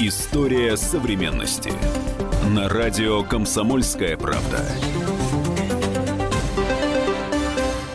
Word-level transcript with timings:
История 0.00 0.76
современности. 0.76 1.72
На 2.54 2.68
радио 2.68 3.24
«Комсомольская 3.24 4.16
правда». 4.16 4.64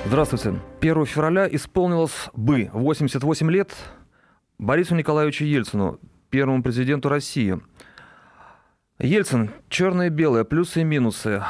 Здравствуйте. 0.06 0.60
1 0.82 1.06
февраля 1.06 1.48
исполнилось 1.50 2.30
бы 2.34 2.70
88 2.74 3.50
лет 3.50 3.72
Борису 4.58 4.96
Николаевичу 4.96 5.46
Ельцину, 5.46 5.98
первому 6.30 6.62
президенту 6.62 7.08
России. 7.08 7.62
Ельцин, 9.00 9.52
черное 9.70 10.08
и 10.08 10.10
белое, 10.10 10.44
плюсы 10.44 10.82
и 10.82 10.84
минусы. 10.84 11.42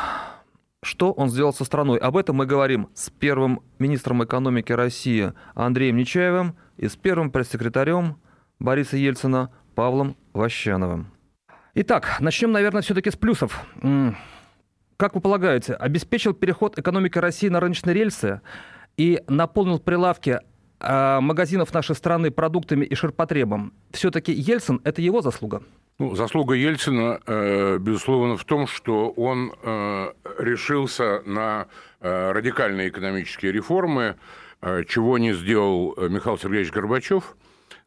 Что 0.83 1.13
он 1.13 1.31
сделал 1.31 1.53
со 1.53 1.65
страной? 1.65 1.97
Об 1.97 2.15
этом 2.15 2.35
мы 2.35 2.45
говорим 2.45 2.89
с 2.93 3.09
первым 3.09 3.61
министром 3.79 4.23
экономики 4.23 4.71
России 4.71 5.33
Андреем 5.55 5.97
Нечаевым 5.97 6.55
и 6.77 6.87
с 6.87 6.95
первым 6.95 7.31
пресс-секретарем 7.31 8.17
Бориса 8.59 8.97
Ельцина 8.97 9.49
Павлом 9.73 10.15
Ващановым. 10.33 11.07
Итак, 11.75 12.17
начнем, 12.19 12.51
наверное, 12.51 12.81
все-таки 12.81 13.09
с 13.09 13.15
плюсов. 13.15 13.65
Как 14.97 15.15
вы 15.15 15.21
полагаете, 15.21 15.73
обеспечил 15.73 16.33
переход 16.33 16.77
экономики 16.77 17.17
России 17.17 17.49
на 17.49 17.59
рыночные 17.59 17.95
рельсы 17.95 18.41
и 18.95 19.21
наполнил 19.27 19.79
прилавки 19.79 20.39
а, 20.79 21.19
магазинов 21.19 21.73
нашей 21.73 21.95
страны 21.95 22.29
продуктами 22.29 22.85
и 22.85 22.93
ширпотребом. 22.93 23.73
Все-таки 23.91 24.31
Ельцин– 24.31 24.81
это 24.83 25.01
его 25.01 25.21
заслуга? 25.21 25.63
Ну, 25.97 26.15
заслуга 26.15 26.53
Ельцина, 26.53 27.19
э, 27.25 27.77
безусловно, 27.79 28.37
в 28.37 28.45
том, 28.45 28.67
что 28.67 29.09
он 29.09 29.53
э, 29.63 30.11
решился 30.39 31.21
на 31.25 31.67
э, 32.01 32.31
радикальные 32.31 32.89
экономические 32.89 33.51
реформы, 33.51 34.15
чего 34.87 35.17
не 35.17 35.33
сделал 35.33 35.93
Михаил 35.97 36.37
Сергеевич 36.37 36.71
Горбачев– 36.71 37.35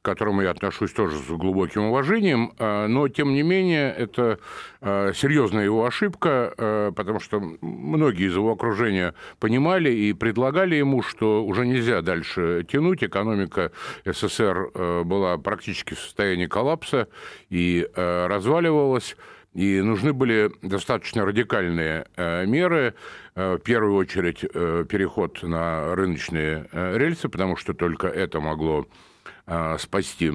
к 0.06 0.08
которому 0.08 0.42
я 0.42 0.50
отношусь 0.50 0.92
тоже 0.92 1.16
с 1.16 1.26
глубоким 1.26 1.86
уважением, 1.86 2.52
а, 2.60 2.86
но, 2.86 3.08
тем 3.08 3.34
не 3.34 3.42
менее, 3.42 3.92
это 3.92 4.38
а, 4.80 5.12
серьезная 5.12 5.64
его 5.64 5.84
ошибка, 5.84 6.54
а, 6.56 6.92
потому 6.92 7.18
что 7.18 7.40
многие 7.40 8.28
из 8.28 8.36
его 8.36 8.52
окружения 8.52 9.14
понимали 9.40 9.90
и 9.90 10.12
предлагали 10.12 10.76
ему, 10.76 11.02
что 11.02 11.44
уже 11.44 11.66
нельзя 11.66 12.02
дальше 12.02 12.64
тянуть, 12.70 13.02
экономика 13.02 13.72
СССР 14.04 15.02
была 15.04 15.38
практически 15.38 15.94
в 15.94 15.98
состоянии 15.98 16.46
коллапса 16.46 17.08
и 17.50 17.88
разваливалась, 17.96 19.16
и 19.54 19.80
нужны 19.80 20.12
были 20.12 20.52
достаточно 20.62 21.26
радикальные 21.26 22.06
меры, 22.46 22.94
в 23.34 23.58
первую 23.58 23.96
очередь 23.96 24.40
переход 24.40 25.42
на 25.42 25.96
рыночные 25.96 26.68
рельсы, 26.72 27.28
потому 27.28 27.56
что 27.56 27.74
только 27.74 28.06
это 28.06 28.38
могло 28.38 28.86
спасти 29.78 30.32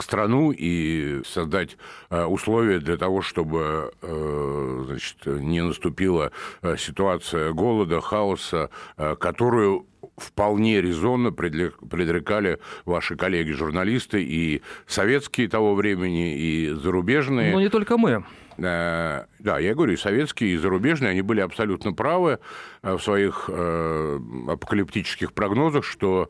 страну 0.00 0.52
и 0.52 1.22
создать 1.24 1.76
э, 2.08 2.24
условия 2.24 2.78
для 2.78 2.96
того, 2.96 3.20
чтобы 3.20 3.92
э, 4.00 4.84
значит, 4.86 5.26
не 5.26 5.62
наступила 5.62 6.32
ситуация 6.78 7.52
голода, 7.52 8.00
хаоса, 8.00 8.70
которую 8.96 9.86
вполне 10.16 10.80
резонно 10.80 11.32
предрекали 11.32 12.58
ваши 12.84 13.16
коллеги-журналисты 13.16 14.22
и 14.22 14.62
советские 14.86 15.48
того 15.48 15.74
времени, 15.74 16.36
и 16.36 16.70
зарубежные. 16.70 17.52
Но 17.52 17.60
не 17.60 17.68
только 17.68 17.96
мы. 17.96 18.24
Да, 18.58 19.26
я 19.58 19.74
говорю, 19.74 19.94
и 19.94 19.96
советские, 19.96 20.54
и 20.54 20.56
зарубежные, 20.56 21.10
они 21.10 21.22
были 21.22 21.40
абсолютно 21.40 21.92
правы 21.92 22.38
в 22.82 22.98
своих 22.98 23.48
э, 23.48 24.18
апокалиптических 24.48 25.32
прогнозах, 25.32 25.84
что 25.84 26.28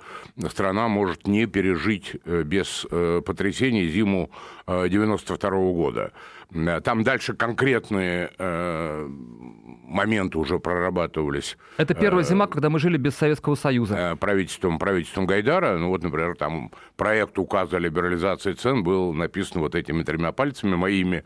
страна 0.51 0.89
может 0.89 1.27
не 1.27 1.47
пережить 1.47 2.17
э, 2.25 2.43
без 2.43 2.87
э, 2.91 3.23
потрясений 3.25 3.89
зиму 3.89 4.31
92 4.67 5.51
года. 5.51 6.13
Там 6.85 7.03
дальше 7.03 7.35
конкретные 7.35 8.31
моменты 9.93 10.39
уже 10.39 10.59
прорабатывались. 10.59 11.57
Это 11.77 11.95
первая 11.95 12.25
зима, 12.25 12.47
когда 12.47 12.71
мы 12.71 12.79
жили 12.79 12.97
без 12.97 13.15
Советского 13.15 13.55
Союза. 13.55 14.17
Правительством, 14.19 14.79
правительством 14.79 15.27
Гайдара. 15.27 15.77
Ну 15.79 15.89
вот, 15.89 16.03
например, 16.03 16.35
там 16.37 16.71
проект 16.97 17.39
указа 17.39 17.77
о 17.77 17.79
либерализации 17.79 18.55
цен 18.55 18.83
был 18.83 19.13
написан 19.13 19.61
вот 19.61 19.75
этими 19.75 20.03
тремя 20.03 20.33
пальцами 20.33 20.75
моими. 20.75 21.25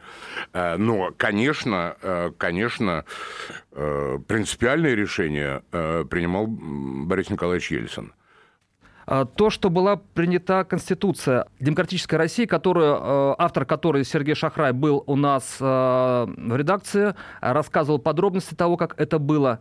Но, 0.53 1.13
конечно, 1.17 1.97
конечно, 2.39 3.05
принципиальное 3.71 4.95
решение 4.95 5.63
э, 5.71 6.05
принимал 6.09 6.47
Борис 6.47 7.31
Николаевич 7.31 7.71
Ельцин. 7.71 8.13
А, 9.07 9.25
то, 9.25 9.51
что 9.51 9.71
была 9.71 9.97
принята 9.97 10.65
Конституция 10.65 11.47
Демократической 11.61 12.17
России, 12.17 12.45
которую, 12.45 12.97
э, 12.97 13.35
автор 13.39 13.65
которой 13.65 14.05
Сергей 14.05 14.35
Шахрай 14.35 14.73
был 14.73 15.05
у 15.07 15.15
нас 15.15 15.59
э, 15.61 15.65
в 15.65 16.57
редакции, 16.57 17.15
рассказывал 17.41 18.01
подробности 18.01 18.55
того, 18.55 18.77
как 18.77 19.01
это 19.01 19.21
было. 19.21 19.61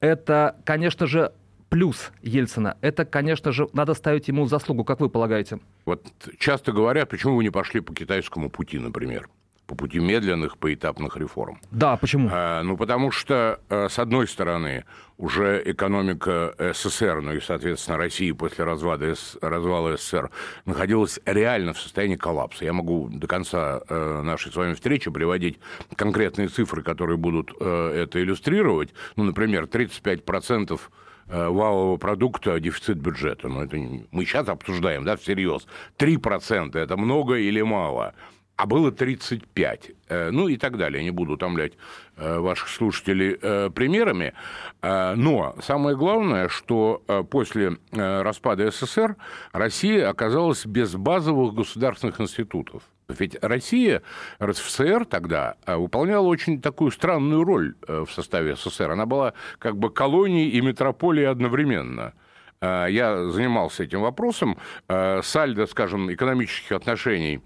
Это, 0.00 0.56
конечно 0.64 1.06
же, 1.06 1.32
плюс 1.68 2.10
Ельцина. 2.20 2.76
Это, 2.80 3.04
конечно 3.04 3.52
же, 3.52 3.68
надо 3.72 3.94
ставить 3.94 4.26
ему 4.26 4.46
заслугу, 4.46 4.82
как 4.84 4.98
вы 4.98 5.08
полагаете? 5.08 5.60
Вот 5.84 6.04
часто 6.38 6.72
говорят, 6.72 7.08
почему 7.08 7.36
вы 7.36 7.44
не 7.44 7.50
пошли 7.50 7.80
по 7.80 7.94
китайскому 7.94 8.50
пути, 8.50 8.78
например 8.78 9.28
по 9.70 9.76
пути 9.76 10.00
медленных 10.00 10.58
поэтапных 10.58 11.16
реформ. 11.16 11.60
Да, 11.70 11.96
почему? 11.96 12.28
А, 12.32 12.64
ну, 12.64 12.76
потому 12.76 13.12
что, 13.12 13.60
э, 13.68 13.88
с 13.88 14.00
одной 14.00 14.26
стороны, 14.26 14.84
уже 15.16 15.62
экономика 15.64 16.52
СССР, 16.58 17.20
ну 17.20 17.34
и, 17.34 17.40
соответственно, 17.40 17.96
России 17.96 18.32
после 18.32 18.64
развала, 18.64 19.14
развала 19.40 19.96
СССР 19.96 20.30
находилась 20.64 21.20
реально 21.24 21.72
в 21.72 21.78
состоянии 21.78 22.16
коллапса. 22.16 22.64
Я 22.64 22.72
могу 22.72 23.08
до 23.12 23.28
конца 23.28 23.80
э, 23.88 24.22
нашей 24.22 24.50
с 24.50 24.56
вами 24.56 24.74
встречи 24.74 25.08
приводить 25.08 25.60
конкретные 25.94 26.48
цифры, 26.48 26.82
которые 26.82 27.16
будут 27.16 27.52
э, 27.60 28.02
это 28.02 28.20
иллюстрировать. 28.20 28.92
Ну, 29.14 29.22
например, 29.22 29.64
35% 29.66 30.80
валового 31.28 31.96
продукта 31.96 32.58
дефицит 32.58 32.98
бюджета. 32.98 33.46
Ну, 33.46 33.62
это 33.62 33.76
мы 34.10 34.24
сейчас 34.24 34.48
обсуждаем, 34.48 35.04
да, 35.04 35.16
всерьез. 35.16 35.64
3% 35.96 36.76
это 36.76 36.96
много 36.96 37.36
или 37.36 37.62
мало? 37.62 38.14
А 38.60 38.66
было 38.66 38.92
35. 38.92 39.90
Э, 40.08 40.30
ну 40.30 40.48
и 40.48 40.58
так 40.58 40.76
далее. 40.76 41.02
Не 41.02 41.10
буду 41.10 41.32
утомлять 41.32 41.72
э, 42.16 42.38
ваших 42.38 42.68
слушателей 42.68 43.38
э, 43.40 43.70
примерами. 43.70 44.34
Но 44.82 45.56
самое 45.62 45.96
главное, 45.96 46.48
что 46.48 47.02
после 47.30 47.76
распада 47.92 48.70
СССР 48.70 49.16
Россия 49.52 50.08
оказалась 50.08 50.64
без 50.64 50.94
базовых 50.94 51.54
государственных 51.54 52.20
институтов. 52.20 52.82
Ведь 53.08 53.36
Россия, 53.42 54.02
РСФСР 54.42 55.04
тогда 55.04 55.56
выполняла 55.66 56.26
очень 56.26 56.62
такую 56.62 56.92
странную 56.92 57.44
роль 57.44 57.74
в 57.86 58.08
составе 58.08 58.56
СССР. 58.56 58.90
Она 58.90 59.04
была 59.04 59.34
как 59.58 59.76
бы 59.76 59.90
колонией 59.90 60.48
и 60.50 60.60
метрополией 60.60 61.28
одновременно– 61.28 62.14
я 62.62 63.30
занимался 63.30 63.84
этим 63.84 64.02
вопросом. 64.02 64.58
Сальдо, 64.86 65.66
скажем, 65.66 66.12
экономических 66.12 66.72
отношений 66.72 67.40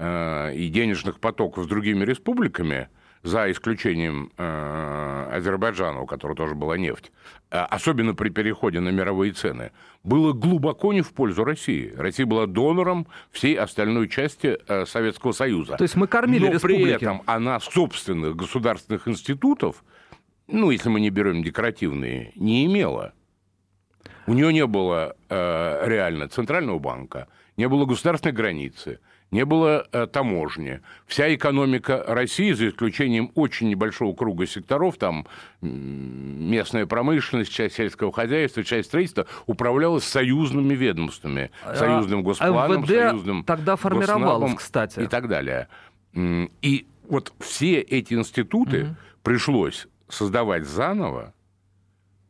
и 0.00 0.70
денежных 0.72 1.20
потоков 1.20 1.64
с 1.64 1.66
другими 1.66 2.04
республиками, 2.04 2.88
за 3.22 3.50
исключением 3.50 4.32
э, 4.36 5.28
Азербайджана, 5.32 6.00
у 6.00 6.06
которого 6.06 6.36
тоже 6.36 6.54
была 6.54 6.78
нефть, 6.78 7.12
э, 7.50 7.58
особенно 7.58 8.14
при 8.14 8.30
переходе 8.30 8.80
на 8.80 8.88
мировые 8.88 9.32
цены, 9.32 9.72
было 10.02 10.32
глубоко 10.32 10.92
не 10.92 11.02
в 11.02 11.12
пользу 11.12 11.44
России. 11.44 11.92
Россия 11.96 12.24
была 12.24 12.46
донором 12.46 13.06
всей 13.30 13.56
остальной 13.56 14.08
части 14.08 14.58
Советского 14.86 15.32
Союза. 15.32 15.76
То 15.76 15.84
есть 15.84 15.96
мы 15.96 16.06
кормили 16.06 16.46
Но 16.46 16.52
республики. 16.52 16.82
при 16.82 16.92
этом 16.92 17.22
она 17.26 17.60
собственных 17.60 18.36
государственных 18.36 19.06
институтов, 19.06 19.84
ну, 20.46 20.70
если 20.70 20.88
мы 20.88 21.00
не 21.00 21.10
берем 21.10 21.42
декоративные, 21.42 22.32
не 22.36 22.64
имела. 22.64 23.12
У 24.26 24.32
нее 24.32 24.52
не 24.52 24.66
было 24.66 25.14
э, 25.28 25.82
реально 25.86 26.28
центрального 26.28 26.78
банка, 26.78 27.28
не 27.58 27.68
было 27.68 27.84
государственной 27.84 28.32
границы– 28.32 29.00
не 29.30 29.44
было 29.44 29.86
э, 29.92 30.06
таможни. 30.06 30.80
Вся 31.06 31.32
экономика 31.34 32.02
России, 32.06 32.52
за 32.52 32.68
исключением 32.68 33.30
очень 33.34 33.68
небольшого 33.68 34.14
круга 34.14 34.46
секторов, 34.46 34.96
там 34.96 35.26
местная 35.60 36.86
промышленность, 36.86 37.52
часть 37.52 37.76
сельского 37.76 38.12
хозяйства, 38.12 38.64
часть 38.64 38.88
строительства, 38.88 39.26
управлялась 39.46 40.04
союзными 40.04 40.74
ведомствами, 40.74 41.50
а, 41.64 41.76
союзным 41.76 42.22
госпланом, 42.22 42.82
МВД 42.82 42.88
союзным 42.88 43.44
тогда 43.44 43.76
формировалось, 43.76 44.54
кстати. 44.54 45.00
И 45.00 45.06
так 45.06 45.28
далее. 45.28 45.68
И 46.14 46.86
вот 47.08 47.32
все 47.38 47.80
эти 47.80 48.14
институты 48.14 48.84
угу. 48.84 48.96
пришлось 49.22 49.86
создавать 50.08 50.64
заново, 50.64 51.34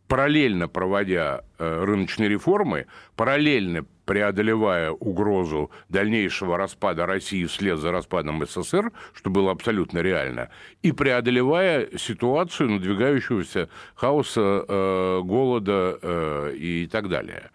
параллельно 0.06 0.68
проводя 0.68 1.42
э, 1.58 1.84
рыночные 1.84 2.28
реформы, 2.28 2.86
параллельно 3.16 3.86
преодолевая 4.10 4.90
угрозу 4.90 5.70
дальнейшего 5.88 6.56
распада 6.56 7.06
России 7.06 7.44
вслед 7.44 7.78
за 7.78 7.92
распадом 7.92 8.44
СССР, 8.44 8.90
что 9.14 9.30
было 9.30 9.52
абсолютно 9.52 10.00
реально, 10.00 10.48
и 10.82 10.90
преодолевая 10.90 11.96
ситуацию 11.96 12.70
надвигающегося 12.70 13.68
хаоса, 13.94 14.64
э, 14.66 15.20
голода 15.22 15.96
э, 16.02 16.54
и 16.56 16.88
так 16.88 17.08
далее. 17.08 17.50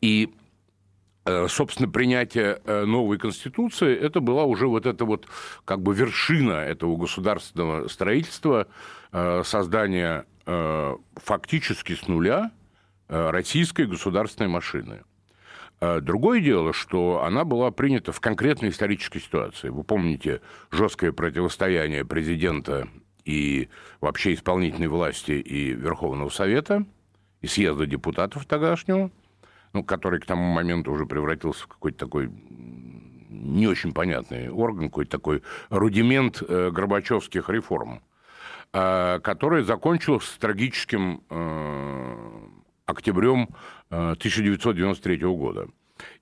И 0.00 0.34
Э, 1.26 1.46
собственно, 1.48 1.88
принятие 1.88 2.60
э, 2.64 2.84
новой 2.84 3.16
конституции, 3.16 3.96
это 3.96 4.18
была 4.18 4.44
уже 4.44 4.66
вот 4.66 4.86
эта 4.86 5.04
вот 5.04 5.26
как 5.64 5.80
бы 5.80 5.94
вершина 5.94 6.54
этого 6.54 6.96
государственного 6.96 7.86
строительства, 7.86 8.66
э, 9.12 9.42
создания 9.44 10.26
фактически 10.46 11.94
с 11.94 12.06
нуля 12.06 12.50
российской 13.08 13.86
государственной 13.86 14.50
машины. 14.50 15.00
Другое 16.00 16.40
дело, 16.40 16.72
что 16.72 17.22
она 17.24 17.44
была 17.44 17.70
принята 17.70 18.12
в 18.12 18.20
конкретной 18.20 18.70
исторической 18.70 19.18
ситуации. 19.18 19.68
Вы 19.68 19.82
помните 19.84 20.40
жесткое 20.70 21.12
противостояние 21.12 22.04
президента 22.04 22.88
и 23.24 23.68
вообще 24.00 24.34
исполнительной 24.34 24.88
власти 24.88 25.32
и 25.32 25.72
Верховного 25.72 26.28
Совета, 26.28 26.84
и 27.40 27.46
съезда 27.46 27.86
депутатов 27.86 28.46
тогдашнего– 28.46 29.10
ну, 29.74 29.82
который 29.82 30.20
к 30.20 30.24
тому 30.24 30.52
моменту 30.52 30.92
уже 30.92 31.04
превратился 31.04 31.64
в 31.64 31.66
какой-то 31.66 31.98
такой 31.98 32.30
не 33.28 33.66
очень 33.66 33.92
понятный 33.92 34.48
орган, 34.48 34.88
какой-то 34.88 35.10
такой 35.10 35.42
рудимент 35.68 36.40
э, 36.40 36.70
Горбачевских 36.70 37.50
реформ, 37.50 38.00
э, 38.72 39.18
который 39.18 39.64
закончился 39.64 40.38
трагическим 40.38 41.22
э, 41.28 42.16
октябрем 42.86 43.48
э, 43.90 44.12
1993 44.12 45.16
года. 45.18 45.68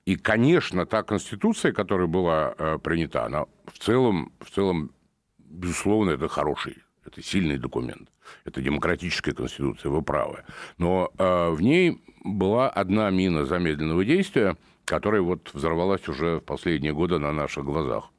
И, 0.04 0.16
конечно, 0.16 0.86
та 0.86 1.02
конституция, 1.02 1.72
которая 1.72 2.06
была 2.06 2.54
э, 2.58 2.78
принята, 2.78 3.24
она 3.24 3.44
в 3.66 3.78
целом, 3.78 4.32
в 4.40 4.50
целом, 4.50 4.90
безусловно, 5.38 6.10
это 6.10 6.28
хороший, 6.28 6.78
это 7.04 7.22
сильный 7.22 7.58
документ. 7.58 8.08
Это 8.44 8.60
демократическая 8.60 9.32
конституция, 9.32 9.90
вы 9.90 10.02
правы. 10.02 10.44
Но 10.78 11.10
э, 11.18 11.50
в 11.50 11.60
ней 11.60 12.02
была 12.24 12.68
одна 12.68 13.10
мина 13.10 13.44
замедленного 13.44 14.04
действия, 14.04 14.56
которая 14.84 15.22
вот 15.22 15.50
взорвалась 15.52 16.08
уже 16.08 16.36
в 16.36 16.40
последние 16.40 16.92
годы 16.92 17.18
на 17.18 17.32
наших 17.32 17.64
глазах. 17.64 18.10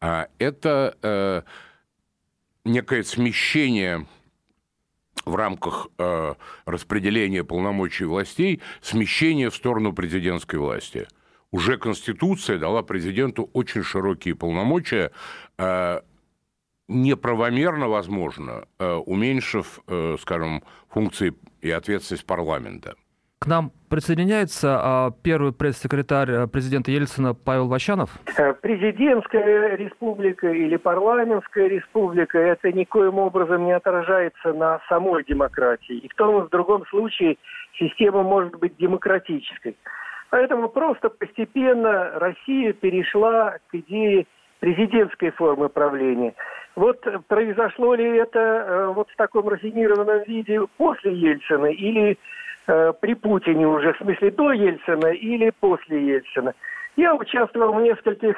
А 0.00 0.28
это 0.38 0.96
э, 1.02 1.42
некое 2.64 3.02
смещение 3.02 4.06
в 5.24 5.34
рамках 5.34 5.88
э, 5.98 6.34
распределения 6.66 7.44
полномочий 7.44 8.04
властей, 8.04 8.60
смещение 8.80 9.50
в 9.50 9.56
сторону 9.56 9.92
президентской 9.92 10.56
власти. 10.56 11.08
Уже 11.50 11.78
Конституция 11.78 12.58
дала 12.58 12.82
президенту 12.82 13.50
очень 13.52 13.82
широкие 13.82 14.34
полномочия, 14.34 15.10
э, 15.58 16.00
неправомерно, 16.88 17.88
возможно, 17.88 18.66
э, 18.78 18.92
уменьшив, 18.92 19.80
э, 19.86 20.16
скажем, 20.20 20.62
функции 20.88 21.34
и 21.60 21.70
ответственность 21.70 22.26
парламента. 22.26 22.94
К 23.38 23.48
нам 23.48 23.70
присоединяется 23.90 24.80
а, 24.80 25.10
первый 25.22 25.52
пресс-секретарь 25.52 26.30
э, 26.30 26.46
президента 26.46 26.90
Ельцина 26.90 27.34
Павел 27.34 27.68
Ващанов. 27.68 28.08
Президентская 28.62 29.76
республика 29.76 30.50
или 30.50 30.76
парламентская 30.76 31.68
республика 31.68 32.38
это 32.38 32.72
никоим 32.72 33.18
образом 33.18 33.66
не 33.66 33.72
отражается 33.72 34.54
на 34.54 34.80
самой 34.88 35.22
демократии. 35.24 35.98
И 35.98 36.08
в 36.08 36.14
том 36.14 36.38
и 36.38 36.46
в 36.46 36.48
другом 36.48 36.86
случае 36.86 37.36
система 37.78 38.22
может 38.22 38.58
быть 38.58 38.74
демократической. 38.78 39.76
Поэтому 40.30 40.70
просто 40.70 41.10
постепенно 41.10 42.18
Россия 42.18 42.72
перешла 42.72 43.58
к 43.70 43.74
идее 43.74 44.26
президентской 44.60 45.30
формы 45.30 45.68
правления. 45.68 46.32
Вот 46.74 47.04
произошло 47.28 47.94
ли 47.94 48.16
это 48.16 48.38
э, 48.38 48.86
вот 48.94 49.10
в 49.10 49.16
таком 49.16 49.48
рафинированном 49.48 50.24
виде 50.24 50.58
после 50.78 51.12
Ельцина 51.14 51.66
или 51.66 52.18
э, 52.66 52.92
при 53.00 53.14
Путине 53.14 53.66
уже, 53.66 53.92
в 53.92 53.98
смысле 53.98 54.30
до 54.30 54.52
Ельцина 54.52 55.08
или 55.08 55.50
после 55.60 56.14
Ельцина? 56.14 56.54
Я 56.96 57.14
участвовал 57.14 57.74
в 57.74 57.82
нескольких 57.82 58.36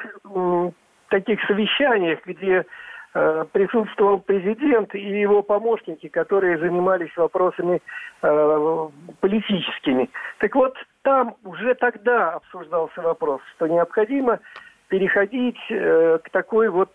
таких 1.09 1.39
совещаниях, 1.45 2.19
где 2.25 2.65
э, 3.13 3.45
присутствовал 3.51 4.19
президент 4.19 4.93
и 4.95 4.99
его 5.21 5.41
помощники, 5.41 6.07
которые 6.07 6.57
занимались 6.57 7.15
вопросами 7.15 7.81
э, 8.21 8.89
политическими. 9.21 10.09
Так 10.39 10.55
вот, 10.55 10.75
там 11.03 11.35
уже 11.43 11.73
тогда 11.75 12.33
обсуждался 12.33 13.01
вопрос, 13.01 13.41
что 13.55 13.67
необходимо 13.67 14.39
переходить 14.89 15.59
к 15.69 16.29
такой 16.31 16.69
вот 16.69 16.91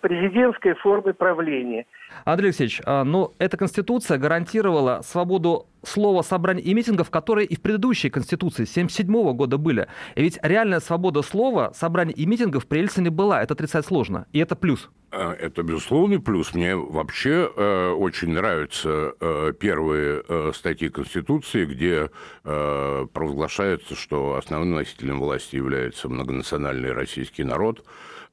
президентской 0.00 0.74
форме 0.74 1.12
правления. 1.12 1.86
Андрей 2.24 2.48
Алексеевич, 2.48 2.80
а, 2.84 3.04
ну, 3.04 3.32
эта 3.38 3.56
конституция 3.56 4.18
гарантировала 4.18 5.02
свободу 5.04 5.66
слова, 5.84 6.22
собраний 6.22 6.62
и 6.62 6.74
митингов, 6.74 7.10
которые 7.10 7.46
и 7.46 7.56
в 7.56 7.60
предыдущей 7.60 8.10
конституции 8.10 8.62
1977 8.62 9.32
года 9.34 9.58
были. 9.58 9.88
И 10.14 10.22
ведь 10.22 10.38
реальная 10.42 10.80
свобода 10.80 11.22
слова, 11.22 11.72
собраний 11.74 12.12
и 12.12 12.26
митингов 12.26 12.66
при 12.66 12.78
Ельцине 12.78 13.10
была. 13.10 13.42
Это 13.42 13.54
отрицать 13.54 13.86
сложно. 13.86 14.26
И 14.32 14.38
это 14.38 14.56
плюс. 14.56 14.90
А, 15.14 15.34
это 15.34 15.62
безусловный 15.62 16.20
плюс. 16.20 16.54
Мне 16.54 16.74
вообще 16.74 17.50
э, 17.54 17.90
очень 17.90 18.30
нравятся 18.30 19.12
э, 19.20 19.52
первые 19.58 20.22
э, 20.26 20.52
статьи 20.54 20.88
Конституции, 20.88 21.66
где 21.66 22.10
э, 22.44 23.06
провозглашается, 23.12 23.94
что 23.94 24.36
основным 24.36 24.74
носителем 24.74 25.20
власти 25.20 25.56
является 25.56 26.08
многонациональный 26.08 26.92
российский 26.92 27.44
народ, 27.44 27.84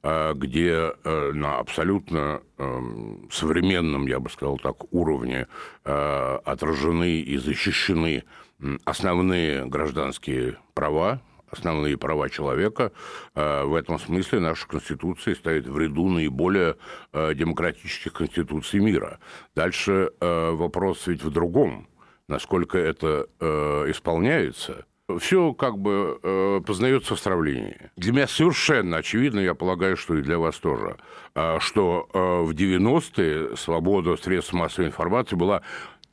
э, 0.02 0.32
где 0.34 0.92
э, 1.04 1.32
на 1.34 1.58
абсолютно 1.58 2.40
э, 2.56 2.80
современном, 3.30 3.69
я 4.06 4.20
бы 4.20 4.30
сказал 4.30 4.58
так, 4.58 4.92
уровне 4.92 5.46
э, 5.84 6.38
отражены 6.44 7.20
и 7.20 7.36
защищены 7.36 8.24
основные 8.84 9.66
гражданские 9.66 10.58
права, 10.74 11.22
основные 11.50 11.96
права 11.96 12.28
человека. 12.28 12.92
Э, 13.34 13.64
в 13.64 13.74
этом 13.74 13.98
смысле 13.98 14.40
наша 14.40 14.66
Конституция 14.68 15.34
стоит 15.34 15.66
в 15.66 15.78
ряду 15.78 16.08
наиболее 16.08 16.76
э, 17.12 17.34
демократических 17.34 18.12
конституций 18.12 18.80
мира. 18.80 19.18
Дальше 19.54 20.10
вопрос 20.20 21.06
ведь 21.06 21.22
в 21.22 21.30
другом. 21.30 21.88
Насколько 22.28 22.78
это 22.78 23.26
исполняется– 23.88 24.84
все 25.18 25.52
как 25.52 25.78
бы 25.78 26.62
познается 26.66 27.16
в 27.16 27.20
сравнении. 27.20 27.90
Для 27.96 28.12
меня 28.12 28.26
совершенно 28.26 28.98
очевидно, 28.98 29.40
я 29.40 29.54
полагаю, 29.54 29.96
что 29.96 30.16
и 30.16 30.22
для 30.22 30.38
вас 30.38 30.56
тоже, 30.56 30.96
что 31.58 32.08
в 32.12 32.50
90-е 32.50 33.56
свобода 33.56 34.16
средств 34.16 34.52
массовой 34.52 34.88
информации 34.88 35.36
была 35.36 35.62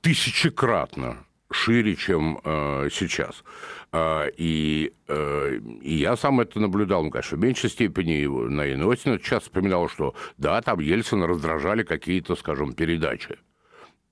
тысячекратно 0.01 1.17
шире, 1.51 1.95
чем 1.95 2.39
э, 2.43 2.89
сейчас. 2.91 3.43
Э, 3.91 4.29
и, 4.37 4.93
э, 5.07 5.59
и 5.81 5.95
я 5.95 6.17
сам 6.17 6.39
это 6.39 6.59
наблюдал, 6.59 7.03
ну, 7.03 7.09
конечно, 7.09 7.37
в 7.37 7.41
меньшей 7.41 7.69
степени. 7.69 8.25
Наина 8.49 8.91
Осина 8.91 9.19
часто 9.19 9.49
вспоминал, 9.49 9.89
что 9.89 10.13
да, 10.37 10.61
там 10.61 10.79
Ельцина 10.79 11.27
раздражали 11.27 11.83
какие-то, 11.83 12.35
скажем, 12.35 12.73
передачи. 12.73 13.37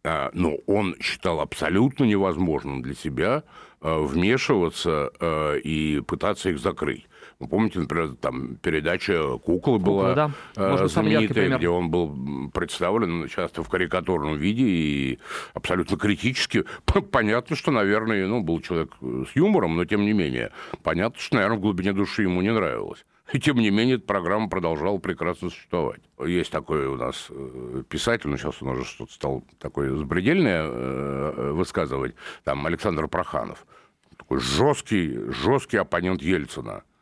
Э, 0.05 0.29
но 0.33 0.57
он 0.67 0.95
считал 1.01 1.41
абсолютно 1.41 2.03
невозможным 2.03 2.83
для 2.83 2.93
себя 2.93 3.43
э, 3.81 3.97
вмешиваться 3.99 5.09
э, 5.19 5.59
и 5.59 6.01
пытаться 6.01 6.49
их 6.51 6.59
закрыть. 6.59 7.07
Вы 7.39 7.47
помните, 7.47 7.79
например, 7.79 8.15
там 8.21 8.55
передача 8.57 9.37
«Куклы» 9.39 9.79
была 9.79 10.13
да. 10.13 10.31
Э, 10.55 10.69
Можно 10.69 10.87
знаменитая, 10.87 11.57
где 11.57 11.67
он 11.67 11.89
был 11.89 12.49
представлен 12.53 13.27
часто 13.27 13.63
в 13.63 13.69
карикатурном 13.69 14.37
виде 14.37 14.63
и 14.63 15.19
абсолютно 15.55 15.97
критически. 15.97 16.65
Понятно, 17.11 17.55
что, 17.55 17.71
наверное, 17.71 18.27
ну, 18.27 18.43
был 18.43 18.61
человек 18.61 18.93
с 19.01 19.35
юмором, 19.35 19.75
но 19.75 19.85
тем 19.85 20.05
не 20.05 20.13
менее, 20.13 20.51
понятно, 20.83 21.19
что, 21.19 21.35
наверное, 21.35 21.57
в 21.57 21.61
глубине 21.61 21.93
души 21.93 22.21
ему 22.21 22.41
не 22.41 22.53
нравилось. 22.53 23.03
И 23.33 23.39
тем 23.39 23.57
не 23.57 23.71
менее, 23.71 23.95
эта 23.95 24.05
программа 24.05 24.49
продолжала 24.49 24.97
прекрасно 24.99 25.49
существовать. 25.49 26.01
Есть 26.25 26.51
такой 26.51 26.85
у 26.85 26.95
нас 26.95 27.27
э, 27.29 27.83
писатель, 27.89 28.29
но 28.29 28.37
сейчас 28.37 28.61
он 28.61 28.69
уже 28.69 28.85
что-то 28.85 29.11
стал 29.13 29.43
такое 29.59 29.95
запредельное 29.95 30.63
э, 30.63 31.51
высказывать, 31.53 32.15
там 32.43 32.65
Александр 32.65 33.07
Проханов. 33.07 33.65
Такой 34.17 34.39
жесткий, 34.39 35.17
жесткий 35.31 35.77
оппонент 35.77 36.21
Ельцина– 36.21 36.83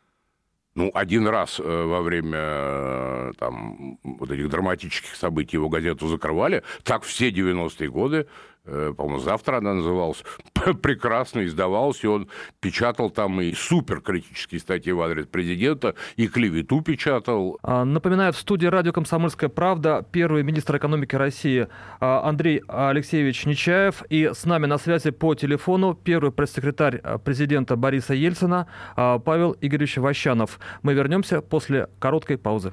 ну, 0.76 0.90
один 0.92 1.28
раз 1.28 1.60
э, 1.60 1.62
во 1.62 2.02
время 2.02 2.38
э, 2.40 3.32
там, 3.38 3.96
вот 4.02 4.28
этих 4.28 4.48
драматических 4.48 5.14
событий 5.14 5.56
его 5.56 5.68
газету 5.68 6.08
закрывали. 6.08 6.64
Так 6.82 7.04
все 7.04 7.30
90-е 7.30 7.88
годы 7.88 8.26
Э, 8.26 8.26
по-моему, 8.64 9.18
завтра 9.18 9.58
она 9.58 9.74
называлась, 9.74 10.24
прекрасно 10.82 11.44
издавалась, 11.44 12.02
и 12.02 12.06
он 12.06 12.28
печатал 12.60 13.10
там 13.10 13.40
и 13.40 13.52
суперкритические 13.52 14.60
статьи 14.60 14.92
в 14.92 15.00
адрес 15.02 15.26
президента, 15.26 15.94
и 16.16 16.28
клевету 16.28 16.80
печатал. 16.80 17.58
А, 17.62 17.84
напоминаю, 17.84 18.32
в 18.32 18.38
студии 18.38 18.66
радио 18.66 18.92
«Комсомольская 18.92 19.50
правда» 19.50 20.06
первый 20.10 20.42
министр 20.42 20.78
экономики 20.78 21.14
России 21.16 21.68
а, 22.00 22.26
Андрей 22.28 22.62
Алексеевич 22.68 23.44
Нечаев, 23.44 24.02
и 24.08 24.30
с 24.32 24.44
нами 24.44 24.66
на 24.66 24.78
связи 24.78 25.10
по 25.10 25.34
телефону 25.34 25.94
первый 25.94 26.32
пресс-секретарь 26.32 27.00
а, 27.02 27.18
президента 27.18 27.76
Бориса 27.76 28.14
Ельцина 28.14 28.66
Павел 28.96 29.56
Игоревич 29.60 29.98
Ващанов. 29.98 30.58
Мы 30.82 30.94
вернемся 30.94 31.40
после 31.40 31.88
короткой 31.98 32.38
паузы. 32.38 32.72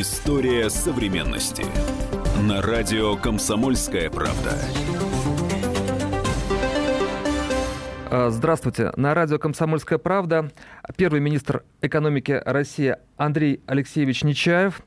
История 0.00 0.70
современности. 0.70 1.64
На 2.40 2.62
радио 2.62 3.16
«Комсомольская 3.16 4.08
правда». 4.10 4.56
А, 8.08 8.30
здравствуйте. 8.30 8.92
На 8.94 9.12
радио 9.14 9.40
«Комсомольская 9.40 9.98
правда» 9.98 10.52
первый 10.94 11.18
министр 11.20 11.64
экономики 11.82 12.40
России 12.44 12.94
Андрей 13.16 13.60
Алексеевич 13.66 14.22
Нечаев, 14.22 14.82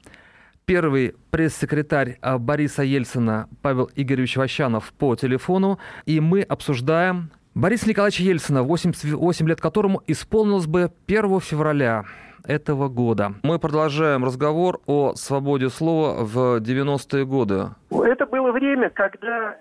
первый 0.63 1.15
пресс-секретарь 1.29 2.17
а, 2.21 2.37
Бориса 2.37 2.83
Ельцина 2.83 3.49
Павел 3.61 3.89
Игоревич 3.93 4.37
Ващанов 4.37 4.93
по 4.93 5.17
телефону, 5.17 5.77
и 6.05 6.21
мы 6.21 6.41
обсуждаем 6.41 7.31
Бориса 7.53 7.89
Николаевича 7.89 8.23
Ельцина, 8.23 8.63
88 8.63 9.47
лет 9.47 9.59
которому 9.59 10.01
исполнилось 10.07 10.67
бы 10.67 10.89
1 11.05 11.39
февраля 11.41 12.05
этого 12.45 12.87
года. 12.87 13.33
Мы 13.43 13.59
продолжаем 13.59 14.23
разговор 14.23 14.79
о 14.87 15.15
свободе 15.15 15.67
слова 15.67 16.23
в 16.23 16.61
90-е 16.61 17.25
годы. 17.25 17.71
Это 17.91 18.25
было 18.25 18.53
время, 18.53 18.89
когда 18.89 19.57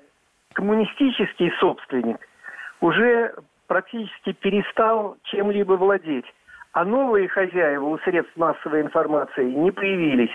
коммунистический 0.52 1.50
собственник 1.58 2.18
уже 2.80 3.34
практически 3.66 4.32
перестал 4.34 5.16
чем-либо 5.24 5.72
владеть, 5.72 6.26
а 6.72 6.84
новые 6.84 7.26
хозяева 7.26 7.86
у 7.86 7.98
средств 7.98 8.36
массовой 8.36 8.82
информации 8.82 9.50
не 9.50 9.72
появились. 9.72 10.30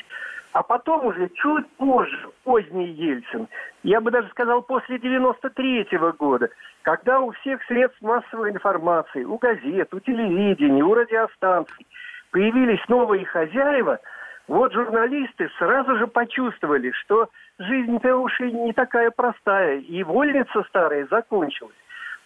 А 0.55 0.63
потом 0.63 1.05
уже 1.05 1.27
чуть 1.35 1.67
позже, 1.71 2.29
поздний 2.45 2.87
Ельцин, 2.87 3.49
я 3.83 3.99
бы 3.99 4.09
даже 4.09 4.29
сказал 4.29 4.61
после 4.61 4.97
93 4.99 5.83
-го 5.91 6.13
года, 6.13 6.49
когда 6.83 7.19
у 7.19 7.31
всех 7.31 7.61
средств 7.63 8.01
массовой 8.01 8.51
информации, 8.51 9.25
у 9.25 9.37
газет, 9.37 9.93
у 9.93 9.99
телевидения, 9.99 10.81
у 10.81 10.93
радиостанций 10.93 11.85
появились 12.31 12.79
новые 12.87 13.25
хозяева, 13.25 13.99
вот 14.47 14.71
журналисты 14.71 15.49
сразу 15.57 15.97
же 15.97 16.07
почувствовали, 16.07 16.91
что 16.91 17.27
жизнь-то 17.59 18.15
уж 18.15 18.39
и 18.39 18.49
не 18.49 18.71
такая 18.71 19.11
простая, 19.11 19.79
и 19.79 20.03
вольница 20.03 20.63
старая 20.69 21.05
закончилась. 21.11 21.75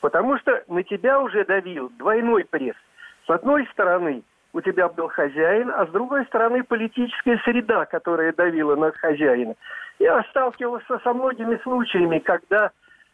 Потому 0.02 0.38
что 0.38 0.64
на 0.68 0.84
тебя 0.84 1.20
уже 1.20 1.46
давил 1.46 1.92
двойной 1.98 2.46
пресс. 2.46 2.78
С 3.26 3.32
одной 3.32 3.68
стороны, 3.72 4.22
у 4.54 4.62
тебя 4.62 4.90
был 4.90 5.08
хозяин, 5.10 5.72
а 5.72 5.86
с 5.86 5.90
другой 5.90 6.26
стороны 6.26 6.64
политическая 6.64 7.38
среда, 7.46 7.86
которая 7.86 8.34
давила 8.34 8.76
на 8.76 8.92
хозяина. 8.92 9.56
Я 10.00 10.24
сталкивался 10.30 11.00
со 11.00 11.14
многими 11.14 11.58
случаями, 11.58 12.20
когда 12.20 12.72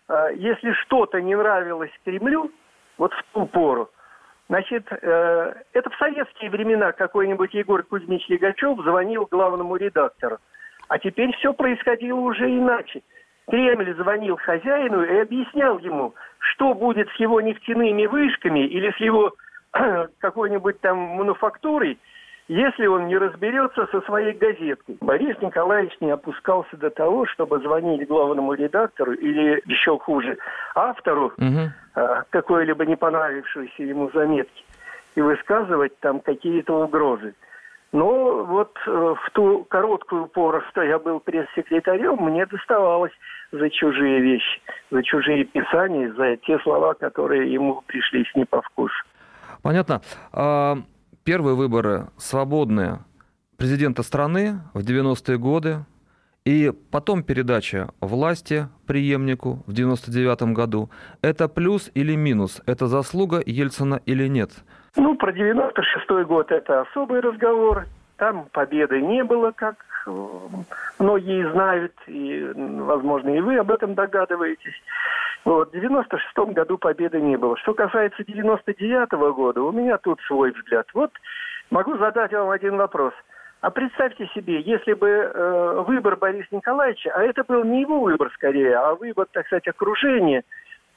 э, 0.08 0.30
если 0.36 0.72
что-то 0.84 1.22
не 1.22 1.36
нравилось 1.36 1.92
Кремлю, 2.06 2.52
вот 2.98 3.14
в 3.14 3.24
ту 3.34 3.48
пору, 3.48 3.90
значит, 4.48 4.88
э, 4.92 5.54
это 5.74 5.90
в 5.90 5.96
советские 5.98 6.52
времена 6.52 6.94
какой-нибудь 6.94 7.54
Егор 7.54 7.84
Кузьмич 7.84 8.28
Легачев 8.30 8.80
звонил 8.82 9.28
главному 9.30 9.76
редактору. 9.76 10.38
А 10.88 11.00
теперь 11.00 11.36
все 11.38 11.54
происходило 11.54 12.20
уже 12.20 12.48
иначе. 12.48 13.02
Кремль 13.48 13.94
звонил 13.96 14.38
хозяину 14.38 15.04
и 15.04 15.18
объяснял 15.18 15.80
ему, 15.80 16.14
что 16.40 16.74
будет 16.74 17.10
с 17.10 17.16
его 17.16 17.42
нефтяными 17.42 18.06
вышками 18.06 18.66
или 18.66 18.92
с 18.92 18.98
его 18.98 19.34
какой-нибудь 20.20 20.80
там 20.82 20.98
мануфактурой, 20.98 22.00
если 22.48 22.86
он 22.86 23.08
не 23.08 23.18
разберется 23.18 23.88
со 23.92 24.02
своей 24.02 24.34
газеткой. 24.34 24.98
Борис 25.02 25.36
Николаевич 25.42 25.94
не 26.00 26.12
опускался 26.12 26.78
до 26.78 26.90
того, 26.90 27.26
чтобы 27.26 27.60
звонить 27.60 28.08
главному 28.08 28.54
редактору 28.54 29.14
или 29.14 29.62
еще 29.66 29.98
хуже, 29.98 30.38
автору 30.76 31.34
угу. 31.38 31.72
какой-либо 32.30 32.86
не 32.86 32.96
понравившейся 32.96 33.84
ему 33.84 34.12
заметки 34.14 34.64
и 35.16 35.22
высказывать 35.22 35.98
там 36.00 36.20
какие-то 36.20 36.84
угрозы. 36.84 37.34
Но 37.92 38.44
вот 38.44 38.78
э, 38.86 38.92
в 38.92 39.30
ту 39.32 39.66
короткую 39.70 40.28
пору, 40.28 40.62
что 40.70 40.82
я 40.82 41.00
был 41.00 41.22
пресс-секретарем, 41.22 42.18
мне 42.18 42.46
доставалось 42.46 43.14
за 43.54 43.70
чужие 43.70 44.20
вещи, 44.20 44.62
за 44.92 45.02
чужие 45.02 45.46
писания, 45.46 46.12
за 46.12 46.36
те 46.36 46.60
слова, 46.60 46.94
которые 46.94 47.54
ему 47.54 47.82
пришлись 47.88 48.28
не 48.36 48.44
по 48.44 48.62
вкусу. 48.62 48.94
Понятно. 49.66 50.02
А, 50.32 50.78
первые 51.24 51.56
выборы 51.56 52.10
свободные 52.18 53.00
президента 53.58 54.04
страны 54.04 54.60
в 54.76 54.82
90-е 54.82 55.40
годы, 55.40 55.78
и 56.46 56.72
потом 56.92 57.24
передача 57.24 57.90
власти 58.00 58.68
преемнику 58.86 59.64
в 59.66 59.74
99 59.74 60.54
году. 60.54 60.92
Это 61.24 61.48
плюс 61.48 61.90
или 61.96 62.16
минус? 62.16 62.62
Это 62.68 62.86
заслуга 62.86 63.42
Ельцина 63.44 64.00
или 64.06 64.28
нет? 64.28 64.52
Ну, 64.98 65.16
про 65.16 65.32
96-й 65.32 66.26
год 66.26 66.52
это 66.52 66.82
особый 66.82 67.22
разговор. 67.22 67.88
Там 68.18 68.46
победы 68.52 69.02
не 69.02 69.24
было, 69.24 69.50
как 69.50 69.78
э, 70.06 70.12
многие 71.00 71.52
знают, 71.52 71.94
и, 72.06 72.52
возможно, 72.56 73.30
и 73.30 73.42
вы 73.42 73.58
об 73.58 73.72
этом 73.72 73.96
догадываетесь. 73.96 74.80
Вот, 75.46 75.72
в 75.72 75.76
96-м 75.76 76.54
году 76.54 76.80
победы 76.80 77.22
не 77.22 77.38
было. 77.38 77.56
Что 77.58 77.76
касается 77.76 78.24
99-го 78.24 79.34
года, 79.34 79.62
у 79.62 79.72
меня 79.72 79.98
тут 80.00 80.20
свой 80.22 80.52
взгляд. 80.52 80.88
Вот 80.96 81.12
могу 81.70 81.98
задать 81.98 82.34
вам 82.34 82.50
один 82.50 82.78
вопрос. 82.78 83.14
А 83.62 83.70
представьте 83.70 84.28
себе, 84.34 84.62
если 84.62 84.94
бы 84.94 85.08
э, 85.08 85.84
выбор 85.88 86.18
Бориса 86.18 86.48
Николаевича, 86.52 87.12
а 87.16 87.24
это 87.24 87.44
был 87.44 87.64
не 87.64 87.82
его 87.82 88.00
выбор 88.00 88.32
скорее, 88.34 88.76
а 88.76 88.96
выбор, 88.96 89.28
так 89.32 89.46
сказать, 89.46 89.68
окружения, 89.68 90.44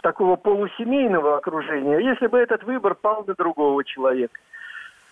такого 0.03 0.37
полусемейного 0.37 1.37
окружения, 1.37 1.99
если 1.99 2.27
бы 2.27 2.39
этот 2.39 2.65
выбор 2.65 2.95
пал 2.95 3.25
на 3.27 3.35
другого 3.35 3.85
человека. 3.85 4.39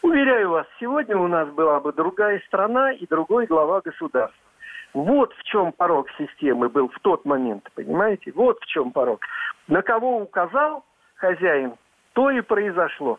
Уверяю 0.02 0.50
вас, 0.50 0.66
сегодня 0.81 1.16
у 1.16 1.28
нас 1.28 1.49
была 1.50 1.81
бы 1.81 1.93
другая 1.93 2.40
страна 2.47 2.93
и 2.93 3.07
другой 3.07 3.47
глава 3.47 3.81
государства. 3.81 4.46
Вот 4.97 5.35
в 5.35 5.43
чем 5.43 5.73
порог 5.73 6.09
системы 6.17 6.71
был 6.71 6.88
в 6.88 6.99
тот 7.00 7.26
момент, 7.26 7.69
понимаете? 7.75 8.33
Вот 8.35 8.59
в 8.61 8.67
чем 8.67 8.93
порог. 8.93 9.21
На 9.69 9.83
кого 9.83 10.23
указал 10.23 10.87
хозяин, 11.17 11.75
то 12.15 12.31
и 12.31 12.41
произошло. 12.41 13.19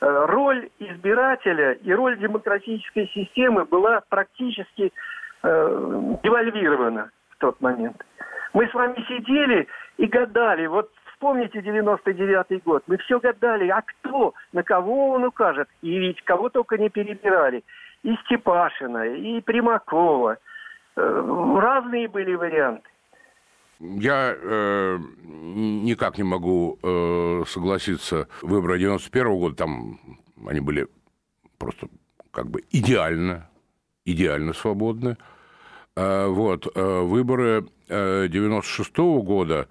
Э, 0.00 0.24
роль 0.28 0.70
избирателя 0.78 1.72
и 1.72 1.92
роль 1.92 2.16
демократической 2.16 3.06
системы 3.08 3.66
была 3.66 4.00
практически 4.08 4.94
э, 5.42 6.16
девальвирована 6.22 7.10
в 7.32 7.36
тот 7.36 7.60
момент. 7.60 8.02
Мы 8.54 8.66
с 8.68 8.72
вами 8.72 9.04
сидели 9.06 9.68
и 9.98 10.06
гадали, 10.06 10.68
вот 10.68 10.90
вспомните 11.12 11.58
99-й 11.58 12.62
год, 12.64 12.82
мы 12.86 12.96
все 12.96 13.20
гадали, 13.20 13.68
а 13.68 13.82
кто, 13.82 14.32
на 14.54 14.62
кого 14.62 15.10
он 15.10 15.24
укажет, 15.24 15.68
и 15.82 15.98
ведь 15.98 16.22
кого 16.22 16.48
только 16.48 16.78
не 16.78 16.88
перебирали. 16.88 17.62
И 18.04 18.16
Степашина, 18.24 19.04
и 19.04 19.42
Примакова– 19.42 20.38
разные 21.60 22.08
были 22.08 22.34
варианты. 22.34 22.88
Я 23.80 24.36
э, 24.36 24.98
никак 25.22 26.18
не 26.18 26.24
могу 26.24 26.78
э, 26.82 27.44
согласиться. 27.46 28.28
Выборы 28.42 28.78
91 28.78 29.26
-го 29.26 29.38
года, 29.38 29.56
там 29.56 29.98
они 30.46 30.60
были 30.60 30.86
просто 31.56 31.88
как 32.30 32.50
бы 32.50 32.62
идеально, 32.70 33.48
идеально 34.04 34.52
свободны. 34.52 35.16
Э, 35.96 36.26
вот, 36.26 36.66
э, 36.74 37.00
выборы 37.00 37.66
э, 37.88 38.28
96 38.28 38.98
-го 38.98 39.22
года, 39.22 39.66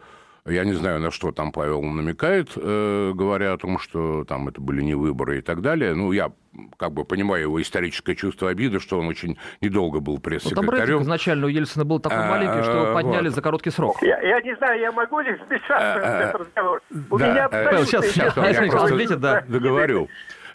я 0.49 0.63
не 0.65 0.73
знаю, 0.73 0.99
на 0.99 1.11
что 1.11 1.31
там 1.31 1.51
Павел 1.51 1.81
намекает, 1.81 2.51
э, 2.55 3.11
говоря 3.13 3.53
о 3.53 3.57
том, 3.57 3.79
что 3.79 4.23
там 4.25 4.47
это 4.47 4.61
были 4.61 4.81
не 4.81 4.95
выборы 4.95 5.39
и 5.39 5.41
так 5.41 5.61
далее. 5.61 5.93
Ну, 5.93 6.11
я 6.11 6.31
как 6.77 6.93
бы 6.93 7.05
понимаю 7.05 7.43
его 7.43 7.61
историческое 7.61 8.15
чувство 8.15 8.49
обиды, 8.49 8.79
что 8.79 8.99
он 8.99 9.07
очень 9.07 9.37
недолго 9.61 9.99
был 9.99 10.19
пресс-секретарем. 10.19 10.65
Ну, 10.65 10.97
там 10.97 11.01
изначально 11.03 11.45
у 11.45 11.49
Ельцина 11.49 11.85
был 11.85 11.99
такой 11.99 12.25
а, 12.25 12.29
маленький, 12.29 12.63
что 12.63 12.83
его 12.83 12.93
подняли 12.93 13.27
вот. 13.27 13.35
за 13.35 13.41
короткий 13.41 13.69
срок. 13.69 13.97
Я, 14.01 14.19
я 14.21 14.41
не 14.41 14.55
знаю, 14.55 14.79
я 14.79 14.91
могу 14.91 15.19
ли 15.19 15.33
вмешаться 15.33 15.99
в 15.99 16.03
а, 16.03 16.21
этот 16.21 16.41
разговор? 16.41 16.81
У 17.09 17.17
да, 17.17 17.31
меня 17.31 17.45
абсолютно... 17.45 17.85
Сейчас, 17.85 18.05
сейчас, 18.07 18.35
я 18.35 18.71
просто 18.71 18.93
ответит, 18.93 19.19
да. 19.19 19.43
договорю. 19.47 20.09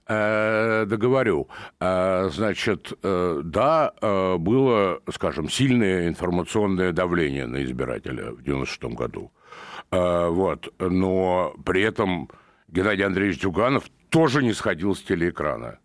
Э, 0.06 0.84
договорю. 0.86 1.48
Э, 1.80 2.28
значит, 2.30 2.92
э, 3.02 3.40
да, 3.42 3.92
было, 4.38 5.00
скажем, 5.10 5.48
сильное 5.48 6.08
информационное 6.08 6.92
давление 6.92 7.46
на 7.46 7.64
избирателя 7.64 8.32
в 8.32 8.42
96 8.42 8.94
году. 8.94 9.32
Вот. 9.90 10.72
Но 10.78 11.54
при 11.64 11.82
этом 11.82 12.28
Геннадий 12.68 13.04
Андреевич 13.04 13.40
Дюганов 13.40 13.84
тоже 14.10 14.42
не 14.42 14.52
сходил 14.52 14.94
с 14.94 15.02
телеэкрана. 15.02 15.78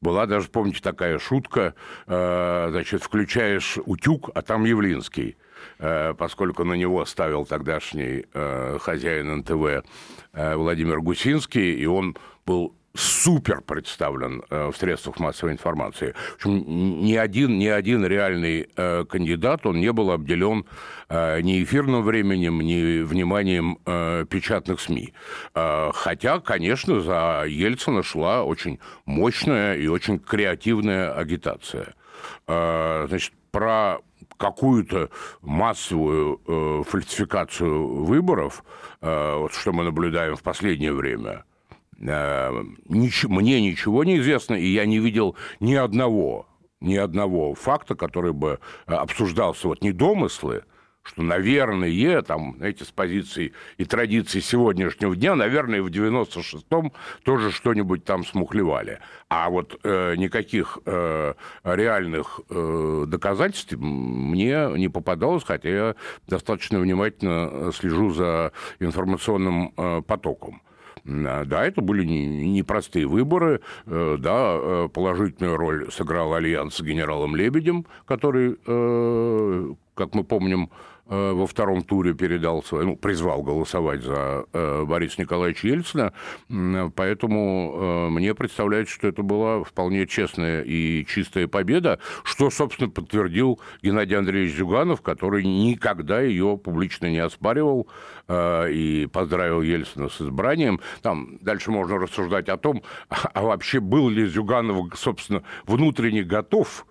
Была 0.00 0.26
даже, 0.26 0.48
помните, 0.48 0.80
такая 0.82 1.18
шутка, 1.18 1.74
э, 2.06 2.68
значит, 2.70 3.02
включаешь 3.02 3.78
утюг, 3.86 4.30
а 4.34 4.42
там 4.42 4.64
Явлинский 4.64 5.36
э, 5.78 6.14
поскольку 6.14 6.64
на 6.64 6.74
него 6.74 7.04
ставил 7.06 7.46
тогдашний 7.46 8.26
э, 8.32 8.78
хозяин 8.80 9.38
НТВ 9.38 9.84
Владимир 10.32 11.00
Гусинский, 11.00 11.74
и 11.74 11.86
он 11.86 12.16
был 12.44 12.74
супер 12.96 13.60
представлен 13.60 14.42
э, 14.50 14.70
в 14.70 14.76
средствах 14.76 15.18
массовой 15.18 15.52
информации. 15.52 16.14
В 16.32 16.34
общем, 16.36 17.04
ни 17.04 17.14
один, 17.14 17.58
ни 17.58 17.66
один 17.66 18.04
реальный 18.04 18.68
э, 18.76 19.04
кандидат, 19.08 19.66
он 19.66 19.80
не 19.80 19.92
был 19.92 20.10
обделен 20.10 20.64
э, 21.08 21.40
ни 21.42 21.62
эфирным 21.62 22.02
временем, 22.02 22.60
ни 22.60 23.02
вниманием 23.02 23.78
печатных 24.28 24.80
СМИ. 24.80 25.12
Хотя, 25.54 26.40
конечно, 26.40 27.00
за 27.00 27.44
Ельцина 27.46 28.02
шла 28.02 28.44
очень 28.44 28.78
мощная 29.04 29.76
и 29.76 29.86
очень 29.86 30.18
креативная 30.18 31.12
агитация. 31.12 31.94
Значит, 32.46 33.32
про 33.50 34.00
какую-то 34.36 35.10
массовую 35.40 36.40
э, 36.46 36.82
фальсификацию 36.88 38.04
выборов, 38.04 38.64
э, 39.00 39.36
вот 39.36 39.52
что 39.54 39.72
мы 39.72 39.84
наблюдаем 39.84 40.36
в 40.36 40.42
последнее 40.42 40.92
время– 40.92 41.44
мне 41.98 43.60
ничего 43.60 44.04
не 44.04 44.18
известно, 44.18 44.54
и 44.54 44.66
я 44.66 44.86
не 44.86 44.98
видел 44.98 45.36
ни 45.60 45.74
одного, 45.74 46.46
ни 46.80 46.96
одного 46.96 47.54
факта, 47.54 47.94
который 47.94 48.32
бы 48.32 48.58
э, 48.86 48.92
обсуждался, 48.92 49.68
вот 49.68 49.82
не 49.82 49.92
домыслы, 49.92 50.64
что, 51.06 51.22
наверное, 51.22 52.22
там, 52.22 52.56
знаете, 52.56 52.84
с 52.84 52.90
позиции 52.90 53.52
и 53.78 53.84
традиций 53.84 54.40
сегодняшнего 54.40 55.14
дня, 55.14 55.36
наверное, 55.36 55.80
в 55.80 55.86
96-м 55.86 56.92
тоже 57.22 57.52
что-нибудь 57.52 58.04
там 58.04 58.24
смухлевали. 58.24 58.98
А 59.28 59.48
вот 59.48 59.78
э, 59.84 60.16
никаких 60.16 60.78
э, 60.84 61.34
реальных 61.62 62.40
э, 62.50 63.04
доказательств 63.06 63.74
мне 63.78 64.68
не 64.76 64.88
попадалось, 64.88 65.44
хотя 65.44 65.68
я 65.68 65.94
достаточно 66.26 66.80
внимательно 66.80 67.70
слежу 67.72 68.10
за 68.10 68.52
информационным 68.80 69.72
э, 69.76 70.02
потоком. 70.02 70.60
А, 71.04 71.44
да, 71.44 71.66
это 71.66 71.80
были 71.80 72.04
непростые 72.04 73.06
выборы. 73.06 73.60
Э, 73.86 74.16
да, 74.18 74.56
э, 74.58 74.88
положительную 74.92 75.56
роль 75.56 75.90
сыграл 75.90 76.34
альянс 76.34 76.76
с 76.76 76.80
генералом 76.80 77.36
Лебедем, 77.36 77.86
который, 78.06 78.56
э, 78.66 79.74
как 79.94 80.14
мы 80.14 80.24
помним, 80.24 80.70
во 81.08 81.46
втором 81.46 81.82
туре 81.82 82.14
передал 82.14 82.62
свой, 82.62 82.84
ну, 82.84 82.96
призвал 82.96 83.42
голосовать 83.42 84.02
за 84.02 84.44
э, 84.52 84.84
Бориса 84.84 85.20
Николаевича 85.20 85.68
Ельцина, 85.68 86.12
поэтому 86.96 87.74
э, 87.74 88.10
мне 88.10 88.34
представляется, 88.34 88.94
что 88.94 89.08
это 89.08 89.22
была 89.22 89.62
вполне 89.62 90.06
честная 90.06 90.62
и 90.62 91.06
чистая 91.06 91.46
победа, 91.46 92.00
что, 92.24 92.50
собственно, 92.50 92.90
подтвердил 92.90 93.60
Геннадий 93.82 94.16
Андреевич 94.16 94.56
Зюганов, 94.56 95.00
который 95.00 95.44
никогда 95.44 96.20
ее 96.20 96.58
публично 96.58 97.06
не 97.06 97.18
оспаривал 97.18 97.88
и 98.28 99.08
поздравил 99.12 99.62
Ельцина 99.62 100.08
с 100.08 100.20
избранием. 100.20 100.80
Там 101.02 101.38
дальше 101.40 101.70
можно 101.70 101.98
рассуждать 101.98 102.48
о 102.48 102.56
том, 102.56 102.82
а 103.08 103.42
вообще 103.42 103.78
был 103.78 104.08
ли 104.08 104.26
Зюганов, 104.26 104.98
собственно, 104.98 105.42
внутренне 105.66 106.24
готов 106.24 106.86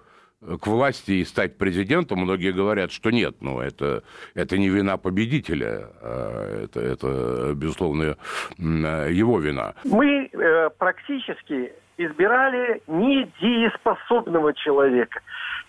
к 0.62 0.68
власти 0.68 1.12
и 1.12 1.26
стать 1.26 1.58
президентом, 1.58 2.20
многие 2.20 2.52
говорят, 2.52 2.92
что 2.92 3.12
нет, 3.12 3.36
но 3.42 3.62
это, 3.62 4.04
это 4.34 4.58
не 4.58 4.70
вина 4.70 4.98
победителя, 4.98 5.90
а 6.02 6.64
это, 6.64 6.80
это, 6.80 7.54
безусловно, 7.56 8.18
его 8.58 9.40
вина. 9.40 9.74
Мы 9.84 10.30
э, 10.32 10.70
практически 10.78 11.74
избирали 11.98 12.82
недееспособного 12.88 14.54
человека. 14.54 15.22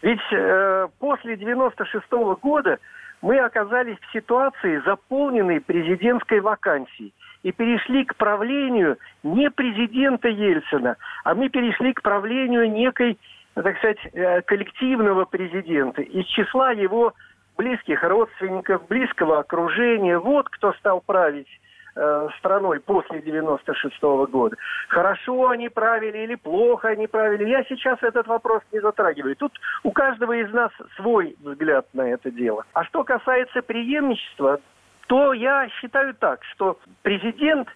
Ведь 0.02 0.20
э, 0.32 0.88
после 0.98 1.36
96 1.36 2.04
-го 2.10 2.38
года 2.40 2.78
мы 3.22 3.38
оказались 3.38 3.96
в 4.00 4.12
ситуации, 4.12 4.82
заполненной 4.84 5.60
президентской 5.60 6.40
вакансией. 6.40 7.12
И 7.42 7.52
перешли 7.52 8.04
к 8.04 8.16
правлению 8.16 8.98
не 9.22 9.50
президента 9.50 10.28
Ельцина, 10.28 10.96
а 11.24 11.34
мы 11.34 11.48
перешли 11.48 11.92
к 11.92 12.02
правлению 12.02 12.70
некой 12.70 13.18
так 13.62 13.78
сказать, 13.78 13.98
э, 14.12 14.42
коллективного 14.42 15.24
президента, 15.24 16.02
из 16.02 16.26
числа 16.26 16.72
его 16.72 17.14
близких 17.56 18.02
родственников, 18.02 18.86
близкого 18.86 19.38
окружения. 19.38 20.18
Вот 20.18 20.48
кто 20.50 20.74
стал 20.74 21.00
править 21.00 21.48
э, 21.94 22.28
страной 22.38 22.80
после 22.80 23.22
96 23.22 23.96
-го 24.02 24.26
года. 24.26 24.56
Хорошо 24.88 25.48
они 25.48 25.70
правили 25.70 26.18
или 26.18 26.34
плохо 26.34 26.88
они 26.88 27.06
правили, 27.06 27.48
я 27.48 27.64
сейчас 27.64 28.02
этот 28.02 28.26
вопрос 28.26 28.62
не 28.72 28.80
затрагиваю. 28.80 29.34
Тут 29.36 29.52
у 29.84 29.90
каждого 29.90 30.32
из 30.32 30.52
нас 30.52 30.70
свой 30.96 31.34
взгляд 31.40 31.86
на 31.94 32.02
это 32.02 32.30
дело. 32.30 32.64
А 32.74 32.84
что 32.84 33.04
касается 33.04 33.62
преемничества, 33.62 34.60
то 35.06 35.32
я 35.32 35.68
считаю 35.80 36.12
так, 36.14 36.44
что 36.52 36.78
президент 37.02 37.68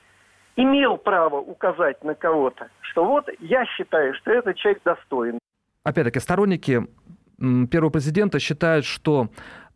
имел 0.56 0.98
право 0.98 1.36
указать 1.36 2.04
на 2.04 2.14
кого-то, 2.14 2.68
что 2.82 3.04
вот 3.04 3.30
я 3.38 3.64
считаю, 3.64 4.12
что 4.14 4.30
этот 4.30 4.56
человек 4.56 4.82
достоин 4.84 5.38
опять-таки, 5.82 6.20
сторонники 6.20 6.86
первого 7.38 7.90
президента 7.90 8.38
считают, 8.38 8.84
что 8.84 9.30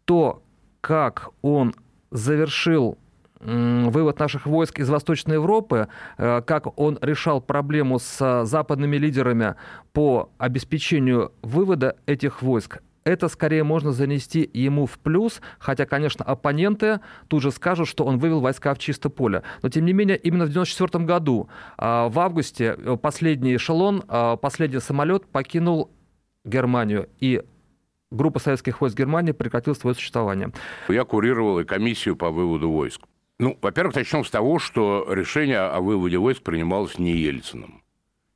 то, 0.05 0.43
как 0.81 1.31
он 1.43 1.75
завершил 2.11 2.99
вывод 3.40 4.19
наших 4.19 4.47
войск 4.47 4.81
из 4.81 4.88
Восточной 4.88 5.35
Европы, 5.35 5.88
э, 6.17 6.43
как 6.47 6.79
он 6.79 6.99
решал 7.03 7.43
проблему 7.43 7.99
с 7.99 8.45
западными 8.45 8.97
лидерами 8.97 9.57
по 9.93 10.31
обеспечению 10.38 11.33
вывода 11.43 11.97
этих 12.07 12.40
войск, 12.40 12.81
это 13.05 13.29
скорее 13.29 13.64
можно 13.64 13.93
занести 13.93 14.49
ему 14.53 14.87
в 14.87 14.99
плюс, 14.99 15.40
хотя, 15.59 15.87
конечно, 15.87 16.25
оппоненты 16.25 17.01
тут 17.29 17.43
же 17.43 17.51
скажут, 17.51 17.88
что 17.88 18.05
он 18.05 18.19
вывел 18.19 18.40
войска 18.40 18.75
в 18.75 18.79
чисто 18.79 19.11
поле. 19.11 19.43
Но, 19.62 19.69
тем 19.69 19.85
не 19.85 19.93
менее, 19.93 20.17
именно 20.17 20.47
в 20.47 20.51
1994 20.51 21.05
году, 21.05 21.49
а, 21.77 22.09
в 22.09 22.19
августе, 22.19 22.77
э, 22.77 22.97
последний 23.01 23.57
эшелон, 23.57 24.03
а, 24.09 24.37
последний 24.37 24.81
самолет 24.81 25.27
покинул 25.27 25.90
Германию, 26.45 27.09
и 27.21 27.43
группа 28.11 28.38
советских 28.38 28.81
войск 28.81 28.97
Германии 28.97 29.33
прекратила 29.33 29.75
свое 29.75 29.95
существование. 29.95 30.53
Я 30.88 31.05
курировал 31.05 31.61
и 31.61 31.64
комиссию 31.64 32.17
по 32.17 32.31
выводу 32.31 32.71
войск. 32.71 33.03
Ну, 33.38 33.59
во-первых, 33.61 33.97
начнем 33.97 34.25
с 34.25 34.31
того, 34.31 34.59
что 34.59 35.07
решение 35.11 35.59
о 35.59 35.81
выводе 35.81 36.19
войск 36.19 36.43
принималось 36.43 36.99
не 36.99 37.12
Ельциным. 37.12 37.84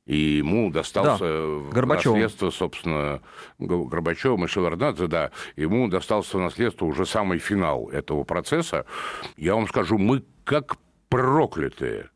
И 0.09 0.37
ему 0.37 0.71
достался 0.71 1.23
да, 1.23 1.71
Горбачев. 1.71 2.13
наследство, 2.13 2.49
собственно, 2.49 3.21
Горбачевым 3.59 4.45
и 4.45 4.47
Шеварднадзе, 4.47 5.05
да, 5.05 5.29
ему 5.55 5.87
достался 5.87 6.39
наследство 6.39 6.87
уже 6.87 7.05
самый 7.05 7.37
финал 7.37 7.89
этого 7.89 8.23
процесса. 8.23 8.87
Я 9.37 9.53
вам 9.53 9.67
скажу, 9.67 9.99
мы 9.99 10.23
как 10.45 10.77
проклятые 11.09 12.09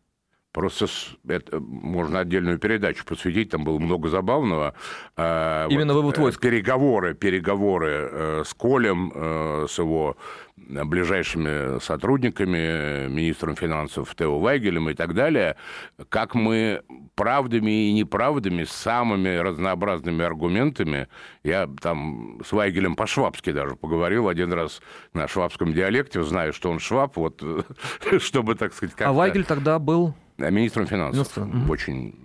Просто 0.53 0.85
это, 1.27 1.59
можно 1.59 2.19
отдельную 2.19 2.59
передачу 2.59 3.03
посвятить, 3.05 3.49
там 3.49 3.63
было 3.63 3.79
много 3.79 4.07
забавного. 4.07 4.75
А, 5.17 5.67
Именно 5.67 5.93
вот, 5.93 6.01
вывод 6.01 6.17
э, 6.19 6.21
войск. 6.21 6.41
Переговоры, 6.41 7.15
переговоры 7.15 8.09
э, 8.11 8.43
с 8.45 8.53
Колем, 8.53 9.11
э, 9.15 9.65
с 9.67 9.79
его 9.79 10.15
ближайшими 10.55 11.79
сотрудниками, 11.79 13.07
министром 13.07 13.55
финансов 13.55 14.13
Тео 14.15 14.39
Вайгелем 14.39 14.91
и 14.91 14.93
так 14.93 15.15
далее, 15.15 15.55
как 16.09 16.35
мы 16.35 16.83
правдами 17.15 17.89
и 17.89 17.93
неправдами, 17.93 18.63
самыми 18.63 19.35
разнообразными 19.35 20.23
аргументами, 20.23 21.07
я 21.43 21.67
там 21.81 22.39
с 22.45 22.51
Вайгелем 22.51 22.95
по-швабски 22.95 23.51
даже 23.51 23.75
поговорил 23.75 24.27
один 24.27 24.53
раз 24.53 24.81
на 25.13 25.27
швабском 25.27 25.73
диалекте, 25.73 26.21
знаю, 26.21 26.53
что 26.53 26.69
он 26.69 26.77
шваб, 26.77 27.17
вот, 27.17 27.43
чтобы, 28.19 28.53
так 28.53 28.73
сказать, 28.73 28.95
как 28.95 29.07
А 29.07 29.13
Вайгель 29.13 29.45
тогда 29.45 29.79
был 29.79 30.13
Министром 30.37 30.87
финансов. 30.87 31.37
Министром. 31.37 31.69
Очень 31.69 32.15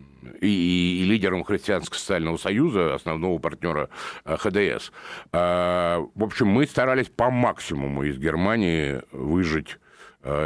и, 0.40 1.02
и 1.02 1.04
лидером 1.04 1.44
Христианско-социального 1.44 2.36
союза, 2.36 2.94
основного 2.94 3.38
партнера 3.38 3.88
э, 4.24 4.36
ХДС. 4.36 4.90
А, 5.32 6.04
в 6.14 6.24
общем, 6.24 6.48
мы 6.48 6.66
старались 6.66 7.08
по 7.08 7.30
максимуму 7.30 8.04
из 8.04 8.18
Германии 8.18 9.02
выжить 9.12 9.78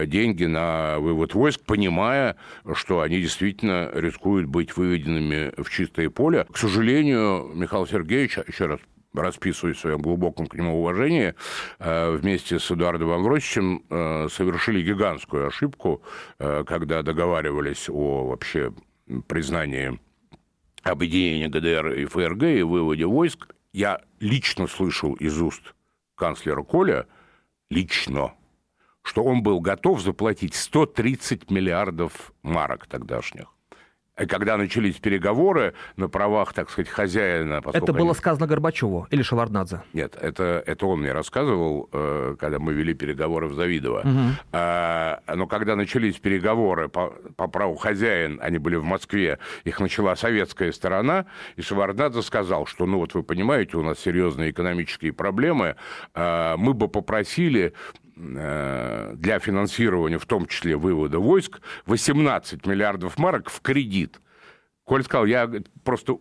деньги 0.07 0.45
на 0.45 0.99
вывод 0.99 1.35
войск, 1.35 1.63
понимая, 1.65 2.37
что 2.75 3.01
они 3.01 3.21
действительно 3.21 3.91
рискуют 3.95 4.47
быть 4.47 4.77
выведенными 4.77 5.55
в 5.61 5.71
чистое 5.71 6.11
поле. 6.11 6.47
К 6.53 6.59
сожалению, 6.59 7.51
Михаил 7.55 7.87
Сергеевич, 7.87 8.39
еще 8.47 8.67
раз 8.67 8.81
расписываюсь 9.15 9.77
в 9.77 9.81
своем 9.81 10.01
глубоком 10.01 10.47
к 10.47 10.55
нему 10.55 10.81
уважении, 10.81 11.35
э, 11.79 12.11
вместе 12.13 12.59
с 12.59 12.71
Эдуардом 12.71 13.11
Амвросичем 13.11 13.85
э, 13.91 14.29
совершили 14.31 14.83
гигантскую 14.83 15.47
ошибку, 15.49 16.03
э, 16.39 16.65
когда 16.67 17.03
договаривались 17.03 17.89
о 17.89 18.27
вообще 18.29 18.73
признании 19.27 20.01
объединения 20.83 21.49
ГДР 21.49 21.93
и 21.93 22.05
ФРГ 22.07 22.43
и 22.45 22.63
выводе 22.63 23.07
войск. 23.07 23.55
Я 23.73 24.01
лично 24.21 24.67
слышал 24.67 25.15
из 25.15 25.41
уст 25.41 25.75
канцлера 26.15 26.63
Коля, 26.63 27.07
лично, 27.71 28.35
что 29.03 29.23
он 29.25 29.43
был 29.43 29.61
готов 29.61 30.03
заплатить 30.03 30.55
130 30.55 31.51
миллиардов 31.51 32.33
марок 32.43 32.87
тогдашних 32.87 33.47
когда 34.15 34.57
начались 34.57 34.97
переговоры 34.97 35.75
на 35.97 36.09
правах, 36.09 36.53
так 36.53 36.71
сказать, 36.71 36.89
хозяина... 36.91 37.63
Это 37.73 37.93
было 37.93 38.11
они... 38.11 38.15
сказано 38.15 38.47
Горбачеву 38.47 39.07
или 39.11 39.23
Шеварднадзе? 39.23 39.83
Нет, 39.93 40.17
это, 40.21 40.63
это 40.67 40.87
он 40.87 41.01
мне 41.01 41.13
рассказывал, 41.13 41.89
э, 41.93 42.37
когда 42.39 42.59
мы 42.59 42.75
вели 42.75 42.93
переговоры 42.95 43.49
в 43.49 43.55
Завидово. 43.55 44.01
Угу. 44.01 45.37
Но 45.37 45.47
когда 45.47 45.77
начались 45.77 46.19
переговоры 46.19 46.89
по, 46.89 47.15
по 47.37 47.49
праву 47.49 47.77
хозяин, 47.77 48.39
они 48.43 48.59
были 48.59 48.77
в 48.77 48.85
Москве, 48.85 49.39
их 49.65 49.81
начала 49.81 50.15
советская 50.17 50.73
сторона, 50.73 51.27
и 51.57 51.63
Шеварднадзе 51.63 52.23
сказал, 52.23 52.67
что, 52.67 52.87
ну 52.87 52.99
вот 52.99 53.15
вы 53.15 53.23
понимаете, 53.23 53.77
у 53.77 53.83
нас 53.83 53.99
серьезные 53.99 54.51
экономические 54.51 55.13
проблемы, 55.13 55.77
а, 56.15 56.57
мы 56.57 56.75
бы 56.75 56.89
попросили 56.89 57.63
Э, 57.63 58.02
для 58.17 59.39
финансирования, 59.39 60.19
в 60.19 60.27
том 60.27 60.47
числе 60.47 60.77
вывода 60.77 61.19
войск, 61.19 61.61
18 61.87 62.67
миллиардов 62.67 63.19
марок 63.19 63.51
в 63.51 63.61
кредит. 63.61 64.21
Коль 64.85 65.05
сказал, 65.05 65.27
я 65.27 65.51
просто 65.85 66.19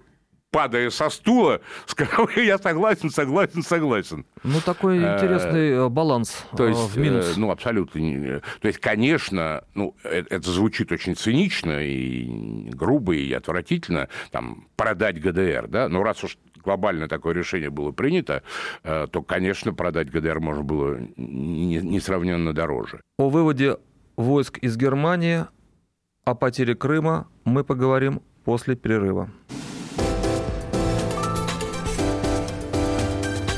падая 0.51 0.89
со 0.89 1.09
стула, 1.09 1.61
сказал, 1.87 2.29
я 2.35 2.57
согласен, 2.57 3.09
согласен, 3.09 3.63
согласен. 3.63 4.25
Ну, 4.43 4.59
такой 4.61 4.97
э, 4.97 5.15
интересный 5.15 5.69
э, 5.71 5.89
баланс 5.89 6.45
то 6.55 6.67
есть, 6.67 6.93
в 6.93 6.99
минус. 6.99 7.37
Ну, 7.37 7.49
абсолютно. 7.49 8.41
То 8.59 8.67
есть, 8.67 8.79
конечно, 8.79 9.63
ну, 9.73 9.95
это 10.03 10.51
звучит 10.51 10.91
очень 10.91 11.15
цинично 11.15 11.81
и 11.81 12.69
грубо, 12.71 13.15
и 13.15 13.31
отвратительно, 13.33 14.09
там, 14.31 14.67
продать 14.75 15.19
ГДР, 15.19 15.67
да, 15.67 15.89
но 15.89 16.03
раз 16.03 16.23
уж 16.23 16.37
глобально 16.61 17.07
такое 17.07 17.33
решение 17.33 17.69
было 17.69 17.91
принято, 17.91 18.43
э, 18.83 19.07
то, 19.11 19.21
конечно, 19.21 19.73
продать 19.73 20.09
ГДР 20.09 20.39
можно 20.39 20.63
было 20.63 20.97
несравненно 21.17 22.53
дороже. 22.53 23.01
О 23.17 23.29
выводе 23.29 23.77
войск 24.15 24.57
из 24.59 24.77
Германии, 24.77 25.45
о 26.23 26.35
потере 26.35 26.75
Крыма 26.75 27.27
мы 27.45 27.63
поговорим 27.63 28.21
после 28.45 28.75
перерыва. 28.75 29.29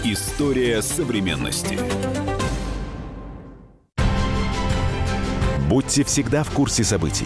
История 0.04 0.82
современности. 0.82 1.80
Будьте 5.70 6.04
всегда 6.04 6.44
в 6.44 6.52
курсе 6.52 6.84
событий. 6.84 7.26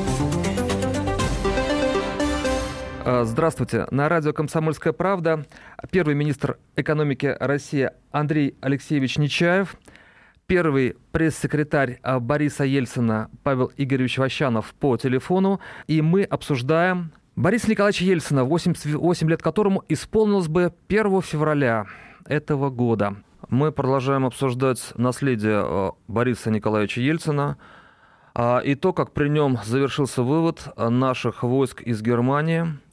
Здравствуйте. 3.11 3.87
На 3.91 4.07
радио 4.07 4.31
«Комсомольская 4.31 4.93
правда» 4.93 5.45
первый 5.91 6.15
министр 6.15 6.57
экономики 6.77 7.35
России 7.39 7.91
Андрей 8.11 8.55
Алексеевич 8.61 9.17
Нечаев, 9.17 9.75
первый 10.47 10.95
пресс-секретарь 11.11 11.99
а, 12.03 12.21
Бориса 12.21 12.63
Ельцина 12.63 13.29
Павел 13.43 13.69
Игоревич 13.75 14.17
Ващанов 14.17 14.73
по 14.75 14.95
телефону, 14.95 15.59
и 15.87 16.01
мы 16.01 16.23
обсуждаем 16.23 17.11
Бориса 17.35 17.69
Николаевича 17.69 18.05
Ельцина, 18.05 18.45
88 18.45 19.29
лет 19.29 19.41
которому 19.41 19.83
исполнилось 19.89 20.47
бы 20.47 20.73
1 20.87 21.21
февраля 21.21 21.87
этого 22.25 22.69
года. 22.69 23.15
Мы 23.49 23.73
продолжаем 23.73 24.25
обсуждать 24.25 24.93
наследие 24.95 25.61
а, 25.61 25.91
Бориса 26.07 26.49
Николаевича 26.49 27.01
Ельцина 27.01 27.57
и 28.63 28.75
то, 28.75 28.93
как 28.93 29.11
при 29.11 29.27
нем 29.27 29.59
завершился 29.65 30.23
вывод 30.23 30.65
наших 30.77 31.43
войск 31.43 31.81
из 31.81 32.01
Германии– 32.01 32.65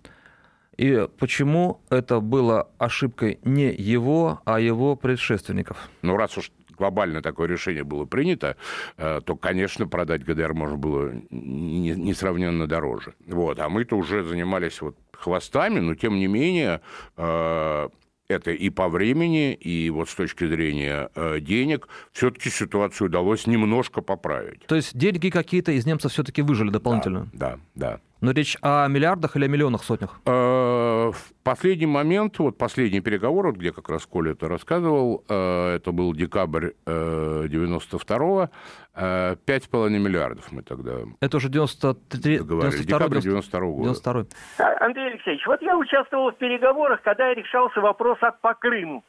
и 0.78 1.08
почему 1.18 1.80
это 1.90 2.20
было 2.20 2.68
ошибкой 2.78 3.40
не 3.42 3.72
его, 3.72 4.40
а 4.44 4.60
его 4.60 4.94
предшественников? 4.96 5.88
Ну, 6.02 6.16
раз 6.16 6.38
уж 6.38 6.52
глобально 6.76 7.20
такое 7.20 7.48
решение 7.48 7.82
было 7.82 8.04
принято, 8.04 8.56
э, 8.96 9.20
то, 9.24 9.36
конечно, 9.36 9.88
продать 9.88 10.24
ГДР 10.24 10.54
можно 10.54 10.76
было 10.76 11.12
несравненно 11.30 12.68
дороже. 12.68 13.14
Вот. 13.26 13.58
А 13.58 13.68
мы-то 13.68 13.96
уже 13.96 14.22
занимались 14.22 14.80
вот 14.80 14.96
хвостами, 15.12 15.80
но, 15.80 15.96
тем 15.96 16.14
не 16.14 16.28
менее, 16.28 16.80
э, 17.16 17.88
это 18.28 18.50
и 18.52 18.70
по 18.70 18.88
времени, 18.88 19.54
и 19.54 19.90
вот 19.90 20.08
с 20.08 20.14
точки 20.14 20.46
зрения 20.46 21.10
э, 21.14 21.40
денег, 21.40 21.88
все-таки 22.12 22.50
ситуацию 22.50 23.08
удалось 23.08 23.46
немножко 23.46 24.00
поправить. 24.00 24.64
То 24.66 24.76
есть 24.76 24.96
деньги 24.96 25.30
какие-то 25.30 25.72
из 25.72 25.86
немцев 25.86 26.12
все-таки 26.12 26.42
выжили 26.42 26.70
дополнительно? 26.70 27.28
Да, 27.32 27.58
да. 27.74 27.92
да. 27.92 28.00
Но 28.20 28.33
речь 28.33 28.57
о 28.62 28.88
миллиардах 28.88 29.37
или 29.37 29.44
о 29.44 29.48
миллионах, 29.48 29.85
сотнях? 29.85 30.20
Э, 30.26 31.11
в 31.12 31.33
последний 31.44 31.87
момент, 31.87 32.38
вот 32.40 32.59
последний 32.59 33.00
переговор, 33.00 33.46
вот 33.46 33.57
где 33.57 33.72
как 33.72 33.88
раз 33.88 34.07
Коля 34.07 34.33
это 34.33 34.48
рассказывал, 34.48 35.24
э, 35.28 35.76
это 35.76 35.92
был 35.92 36.12
декабрь 36.14 36.70
92-го, 36.85 38.50
э, 38.94 39.37
5,5 39.46 39.88
миллиардов 39.98 40.50
мы 40.50 40.62
тогда 40.62 40.92
Это 41.20 41.37
уже 41.37 41.48
93 41.48 42.38
92 42.38 42.70
декабрь 42.85 43.20
92 43.20 43.61
-го 43.61 43.72
года. 43.72 44.00
92 44.02 44.26
а, 44.59 44.85
Андрей 44.85 45.12
Алексеевич, 45.12 45.46
вот 45.46 45.62
я 45.62 45.76
участвовал 45.76 46.33
в 46.33 46.37
переговорах, 46.37 47.02
когда 47.02 47.33
решался 47.33 47.81
вопрос 47.81 48.18
по 48.40 48.54
Крыму. 48.54 49.04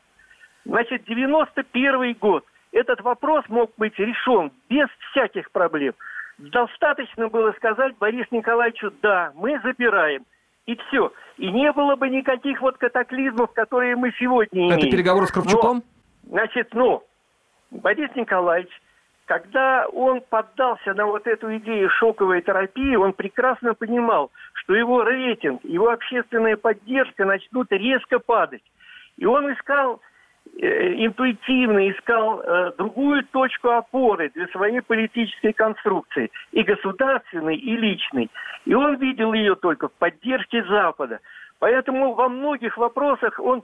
Значит, 0.66 1.06
91 1.06 2.16
год. 2.22 2.46
Этот 2.72 3.02
вопрос 3.02 3.44
мог 3.50 3.72
быть 3.78 3.98
решен 3.98 4.52
без 4.70 4.88
всяких 5.10 5.50
проблем. 5.52 5.94
Достаточно 6.40 7.28
было 7.28 7.52
сказать 7.54 7.98
Борису 7.98 8.28
Николаевичу, 8.32 8.92
да, 9.02 9.32
мы 9.36 9.60
забираем. 9.62 10.26
И 10.66 10.76
все. 10.76 11.12
И 11.38 11.52
не 11.52 11.72
было 11.74 11.96
бы 11.96 12.10
никаких 12.10 12.62
вот 12.62 12.78
катаклизмов, 12.78 13.52
которые 13.54 13.96
мы 13.96 14.12
сегодня 14.20 14.68
имеем. 14.68 14.78
Это 14.78 14.90
переговоры 14.90 15.26
с 15.28 15.32
Кравчуком? 15.32 15.84
Но, 16.24 16.30
значит, 16.30 16.74
ну, 16.74 17.04
Борис 17.72 18.10
Николаевич, 18.16 18.70
когда 19.26 19.88
он 19.88 20.22
поддался 20.22 20.94
на 20.94 21.06
вот 21.08 21.28
эту 21.28 21.58
идею 21.58 21.90
шоковой 21.90 22.42
терапии, 22.42 22.96
он 22.96 23.14
прекрасно 23.14 23.74
понимал, 23.74 24.32
что 24.54 24.76
его 24.76 25.04
рейтинг, 25.04 25.64
его 25.64 25.90
общественная 25.90 26.56
поддержка 26.56 27.26
начнут 27.26 27.72
резко 27.72 28.20
падать. 28.20 28.64
И 29.18 29.26
он 29.26 29.52
искал 29.54 30.02
интуитивно 30.62 31.90
искал 31.90 32.42
э, 32.42 32.72
другую 32.78 33.24
точку 33.26 33.70
опоры 33.70 34.30
для 34.36 34.48
своей 34.48 34.82
политической 34.82 35.54
конструкции, 35.54 36.32
и 36.52 36.64
государственной, 36.64 37.56
и 37.56 37.78
личной. 37.78 38.30
И 38.66 38.74
он 38.74 38.96
видел 38.96 39.34
ее 39.34 39.56
только 39.56 39.88
в 39.88 39.94
поддержке 39.94 40.64
Запада. 40.66 41.20
Поэтому 41.60 42.14
во 42.14 42.30
многих 42.30 42.78
вопросах 42.78 43.40
он 43.40 43.64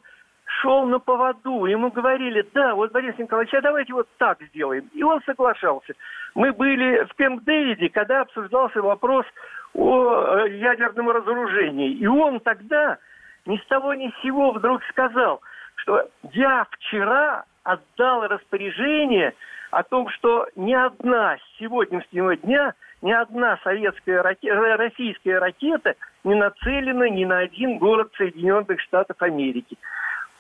шел 0.62 0.86
на 0.86 1.00
поводу. 1.00 1.66
Ему 1.66 1.92
говорили, 1.92 2.46
да, 2.54 2.76
вот, 2.76 2.92
Борис 2.92 3.18
Николаевич, 3.18 3.54
а 3.56 3.62
давайте 3.62 3.94
вот 3.94 4.08
так 4.18 4.42
сделаем. 4.50 4.90
И 4.94 5.04
он 5.04 5.22
соглашался. 5.26 5.94
Мы 6.34 6.54
были 6.54 7.06
в 7.06 7.20
Кемп-Дэвиде, 7.20 7.90
когда 7.90 8.22
обсуждался 8.22 8.82
вопрос 8.82 9.26
о 9.74 10.46
э, 10.46 10.58
ядерном 10.58 11.10
разоружении. 11.10 11.92
И 11.92 12.08
он 12.08 12.40
тогда 12.40 12.98
ни 13.46 13.58
с 13.58 13.66
того 13.66 13.94
ни 13.94 14.10
с 14.10 14.22
сего 14.22 14.52
вдруг 14.52 14.82
сказал– 14.86 15.42
что 15.86 16.10
я 16.34 16.66
вчера 16.72 17.46
отдал 17.64 18.28
распоряжение 18.28 19.34
о 19.70 19.84
том, 19.84 20.10
что 20.10 20.48
ни 20.56 20.74
одна 20.74 21.38
с 21.38 21.60
сегодняшнего 21.60 22.36
дня, 22.36 22.74
ни 23.02 23.12
одна 23.12 23.60
советская 23.64 24.24
ракета, 24.24 24.78
российская 24.78 25.38
ракета 25.38 25.96
не 26.24 26.34
нацелена 26.34 27.08
ни 27.10 27.24
на 27.24 27.40
один 27.40 27.78
город 27.78 28.12
Соединенных 28.18 28.82
Штатов 28.82 29.22
Америки. 29.22 29.78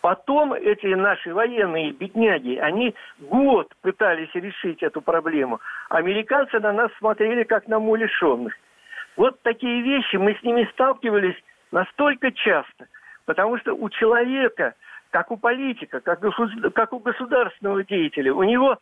Потом 0.01 0.53
эти 0.53 0.87
наши 0.87 1.33
военные 1.33 1.91
бедняги, 1.91 2.57
они 2.57 2.95
год 3.19 3.71
пытались 3.81 4.33
решить 4.33 4.81
эту 4.81 5.01
проблему. 5.01 5.59
Американцы 5.89 6.59
на 6.59 6.71
нас 6.71 6.91
смотрели 6.97 7.43
как 7.43 7.67
на 7.67 7.77
умалишенных. 7.77 8.53
Вот 9.15 9.41
такие 9.43 9.81
вещи, 9.81 10.15
мы 10.15 10.35
с 10.35 10.43
ними 10.43 10.67
сталкивались 10.73 11.37
настолько 11.71 12.31
часто, 12.31 12.87
потому 13.25 13.57
что 13.59 13.73
у 13.73 13.89
человека 13.89 14.75
как 15.15 15.31
у 15.31 15.37
политика, 15.37 16.01
как, 16.01 16.19
как 16.73 16.91
у 16.91 16.99
государственного 16.99 17.85
деятеля. 17.85 18.33
У 18.33 18.43
него 18.43 18.77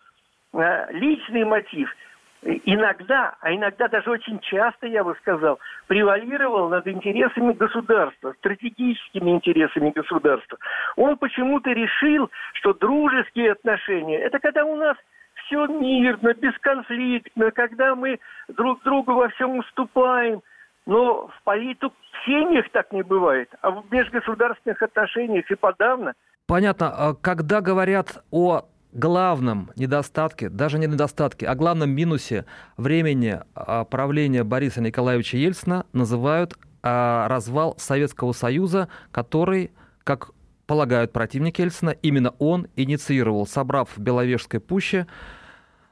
э, 0.53 0.91
личный 0.91 1.43
мотив 1.45 1.95
иногда, 2.41 3.35
а 3.39 3.53
иногда 3.53 3.87
даже 3.87 4.09
очень 4.09 4.39
часто, 4.39 4.87
я 4.87 5.03
бы 5.03 5.15
сказал, 5.21 5.59
превалировал 5.85 6.69
над 6.69 6.87
интересами 6.87 7.53
государства, 7.53 8.33
стратегическими 8.39 9.29
интересами 9.29 9.91
государства. 9.91 10.57
Он 10.95 11.17
почему-то 11.17 11.69
решил, 11.69 12.31
что 12.53 12.73
дружеские 12.73 13.51
отношения– 13.51 14.17
это 14.25 14.39
когда 14.39 14.65
у 14.65 14.75
нас 14.75 14.97
все 15.45 15.67
мирно, 15.67 16.33
бесконфликтно, 16.33 17.51
когда 17.51 17.93
мы 17.93 18.19
друг 18.47 18.81
другу 18.81 19.13
во 19.13 19.29
всем 19.29 19.59
уступаем. 19.59 20.41
Но 20.85 21.27
в 21.27 21.43
политику 21.43 21.93
в 22.11 22.25
семьях 22.25 22.69
так 22.71 22.91
не 22.91 23.03
бывает, 23.03 23.49
а 23.61 23.71
в 23.71 23.85
межгосударственных 23.91 24.81
отношениях 24.81 25.49
и 25.49 25.55
подавно. 25.55 26.13
Понятно. 26.45 26.89
А 26.89 27.13
когда 27.13 27.61
говорят 27.61 28.23
о 28.31 28.65
главном 28.91 29.71
недостатке, 29.75 30.49
даже 30.49 30.77
не 30.77 30.87
недостатке, 30.87 31.47
а 31.47 31.55
главном 31.55 31.89
минусе 31.89 32.45
времени 32.77 33.39
а, 33.55 33.85
правления 33.85 34.43
Бориса 34.43 34.81
Николаевича 34.81 35.37
Ельцина, 35.37 35.85
называют 35.93 36.53
а, 36.83 37.27
развал 37.27 37.75
Советского 37.77 38.33
Союза, 38.33 38.89
который, 39.11 39.71
как 40.03 40.31
полагают 40.67 41.11
противники 41.11 41.61
Ельцина, 41.61 41.91
именно 41.91 42.33
он 42.39 42.67
инициировал, 42.75 43.47
собрав 43.47 43.89
в 43.95 43.99
Беловежской 43.99 44.59
пуще 44.59 45.07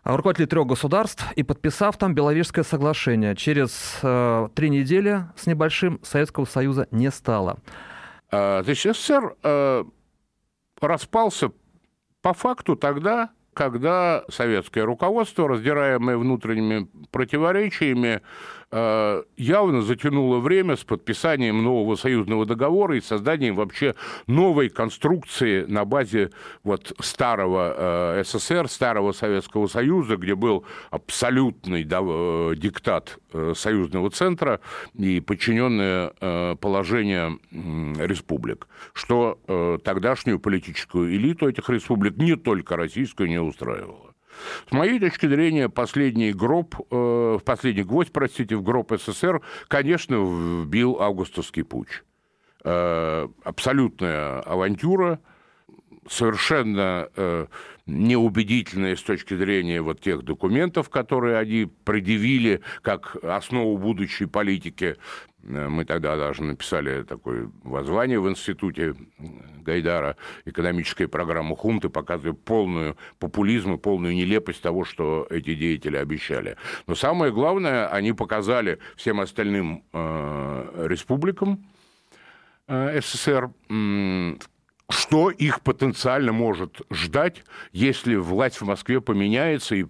руководителей 0.03 0.47
трех 0.47 0.67
государств 0.67 1.25
и 1.35 1.43
подписав 1.43 1.97
там 1.97 2.13
Беловежское 2.13 2.63
соглашение. 2.63 3.35
Через 3.35 3.99
э, 4.01 4.49
три 4.55 4.69
недели 4.69 5.25
с 5.35 5.45
небольшим 5.47 5.99
Советского 6.03 6.45
Союза 6.45 6.87
не 6.91 7.11
стало. 7.11 7.59
А, 8.31 8.63
значит, 8.63 8.95
СССР 8.95 9.35
э, 9.43 9.83
распался 10.79 11.51
по 12.21 12.33
факту 12.33 12.75
тогда, 12.75 13.29
когда 13.53 14.23
советское 14.29 14.83
руководство, 14.83 15.47
раздираемое 15.47 16.17
внутренними 16.17 16.87
противоречиями, 17.11 18.21
явно 18.71 19.81
затянуло 19.81 20.39
время 20.39 20.77
с 20.77 20.83
подписанием 20.83 21.61
нового 21.61 21.95
союзного 21.95 22.45
договора 22.45 22.95
и 22.95 23.01
созданием 23.01 23.55
вообще 23.55 23.95
новой 24.27 24.69
конструкции 24.69 25.65
на 25.65 25.83
базе 25.83 26.31
вот 26.63 26.93
старого 26.99 28.19
э, 28.19 28.23
СССР, 28.23 28.69
старого 28.69 29.11
Советского 29.11 29.67
Союза, 29.67 30.15
где 30.15 30.35
был 30.35 30.65
абсолютный 30.89 31.83
э, 31.83 32.55
диктат 32.55 33.17
союзного 33.55 34.09
центра 34.09 34.59
и 34.93 35.19
подчиненное 35.21 36.11
положение 36.55 37.39
республик, 37.51 38.67
что 38.93 39.39
тогдашнюю 39.83 40.39
политическую 40.39 41.15
элиту 41.15 41.47
этих 41.47 41.69
республик, 41.69 42.17
не 42.17 42.35
только 42.35 42.75
российскую, 42.75 43.29
не 43.29 43.39
устраивало. 43.39 44.10
С 44.69 44.71
моей 44.71 44.99
точки 44.99 45.27
зрения, 45.27 45.69
последний 45.69 46.33
гроб, 46.33 46.75
э, 46.91 47.39
последний 47.43 47.83
гвоздь, 47.83 48.11
простите, 48.11 48.55
в 48.55 48.63
гроб 48.63 48.91
СССР, 48.91 49.41
конечно, 49.67 50.15
вбил 50.63 51.01
августовский 51.01 51.63
путь. 51.63 52.03
Э, 52.63 53.27
абсолютная 53.43 54.41
авантюра, 54.41 55.19
совершенно 56.09 57.09
э, 57.15 57.45
неубедительные 57.85 58.95
с 58.95 59.01
точки 59.01 59.35
зрения 59.35 59.81
вот 59.81 60.01
тех 60.01 60.23
документов, 60.23 60.89
которые 60.89 61.37
они 61.37 61.69
предъявили 61.83 62.61
как 62.81 63.15
основу 63.23 63.77
будущей 63.77 64.25
политики. 64.25 64.97
Э, 65.43 65.67
мы 65.67 65.85
тогда 65.85 66.15
даже 66.17 66.43
написали 66.43 67.03
такое 67.03 67.51
воззвание 67.63 68.19
в 68.19 68.29
институте 68.29 68.95
Гайдара, 69.63 70.17
экономическая 70.45 71.07
программа 71.07 71.55
хунты, 71.55 71.89
показывая 71.89 72.33
полную 72.33 72.97
популизм 73.19 73.73
и 73.73 73.77
полную 73.77 74.15
нелепость 74.15 74.61
того, 74.61 74.85
что 74.85 75.27
эти 75.29 75.53
деятели 75.53 75.97
обещали. 75.97 76.57
Но 76.87 76.95
самое 76.95 77.31
главное, 77.31 77.87
они 77.87 78.13
показали 78.13 78.79
всем 78.95 79.19
остальным 79.19 79.83
э, 79.93 80.87
республикам, 80.87 81.63
э, 82.67 83.01
СССР, 83.01 83.51
что 84.91 85.29
их 85.29 85.61
потенциально 85.61 86.31
может 86.31 86.81
ждать, 86.91 87.43
если 87.71 88.15
власть 88.15 88.61
в 88.61 88.65
Москве 88.65 89.01
поменяется 89.01 89.75
и 89.75 89.85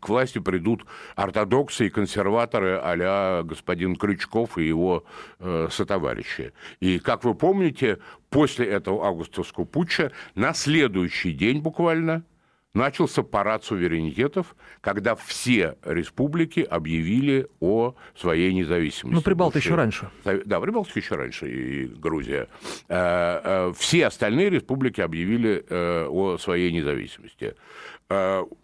к 0.00 0.08
власти 0.08 0.38
придут 0.38 0.84
ортодоксы 1.14 1.86
и 1.86 1.90
консерваторы 1.90 2.78
а 2.82 3.42
господин 3.42 3.96
Крючков 3.96 4.58
и 4.58 4.66
его 4.66 5.04
э, 5.38 5.68
сотоварищи. 5.70 6.52
И, 6.80 6.98
как 6.98 7.24
вы 7.24 7.34
помните, 7.34 7.98
после 8.28 8.66
этого 8.66 9.06
августовского 9.06 9.64
путча 9.64 10.12
на 10.34 10.52
следующий 10.54 11.32
день 11.32 11.60
буквально– 11.60 12.24
начался 12.76 13.22
парад 13.22 13.64
суверенитетов, 13.64 14.54
когда 14.80 15.16
все 15.16 15.76
республики 15.84 16.60
объявили 16.60 17.48
о 17.60 17.94
своей 18.14 18.52
независимости. 18.52 19.14
Ну, 19.14 19.22
Прибалты 19.22 19.58
еще 19.58 19.74
раньше. 19.74 20.10
Да, 20.24 20.60
Прибалтика 20.60 20.98
еще 21.00 21.16
раньше, 21.16 21.50
и 21.50 21.86
Грузия. 21.86 22.48
Э, 22.88 23.40
э, 23.68 23.72
все 23.76 24.06
остальные 24.06 24.50
республики 24.50 25.00
объявили 25.00 25.64
э, 25.68 26.06
о 26.06 26.38
своей 26.38 26.70
независимости. 26.70 27.54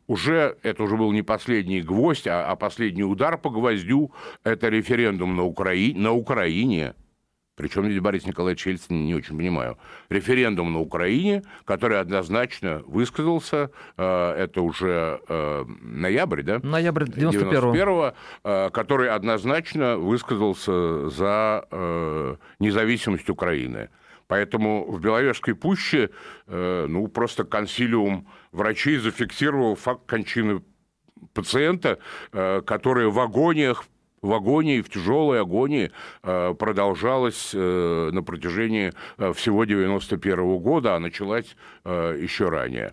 Уже, 0.07 0.57
это 0.63 0.85
уже 0.85 0.97
был 0.97 1.11
не 1.11 1.23
последний 1.23 1.81
гвоздь, 1.81 2.29
а, 2.29 2.47
а 2.49 2.55
последний 2.55 3.03
удар 3.03 3.37
по 3.37 3.51
гвоздю, 3.51 4.13
это 4.45 4.69
референдум 4.69 5.35
на, 5.35 5.43
Украине, 5.43 5.99
на 5.99 6.13
Украине, 6.13 6.95
причем 7.55 7.85
здесь 7.85 8.01
Борис 8.01 8.27
Николаевич 8.27 8.67
Ельцин, 8.67 9.05
не 9.05 9.15
очень 9.15 9.37
понимаю, 9.37 9.77
референдум 10.09 10.73
на 10.73 10.81
Украине, 10.81 11.43
который 11.67 12.01
однозначно 12.01 12.83
высказался, 12.87 13.71
э, 13.99 14.35
это 14.39 14.63
уже 14.63 15.21
э, 15.29 15.65
ноябрь, 15.83 16.43
да? 16.43 16.61
Ноябрь 16.63 17.05
91-го. 17.05 17.73
91 17.73 18.13
э, 18.45 18.71
который 18.73 19.11
однозначно 19.11 19.97
высказался 19.97 21.09
за 21.11 22.39
независимость 22.59 23.29
Украины. 23.29 23.91
Поэтому 24.27 24.91
в 24.91 25.01
Беловежской 25.01 25.55
пуще, 25.55 26.11
ну, 26.47 27.09
просто 27.09 27.45
консилиум 27.45 28.29
врачей 28.51 28.97
зафиксировал 28.97 29.75
факт 29.75 30.07
кончины 30.07 30.63
пациента, 31.35 31.99
который 32.31 33.09
в 33.09 33.21
агониях 33.21 33.85
в 34.23 34.33
агонии, 34.33 34.81
в 34.81 34.89
тяжелой 34.89 35.41
агонии 35.41 35.91
э, 36.23 36.55
продолжалась 36.55 37.53
э, 37.55 38.11
на 38.13 38.23
протяжении 38.23 38.93
э, 39.19 39.33
всего 39.33 39.65
91 39.65 40.39
-го 40.39 40.59
года, 40.59 40.95
а 40.95 41.01
началась 41.01 41.57
еще 41.85 42.49
ранее. 42.49 42.93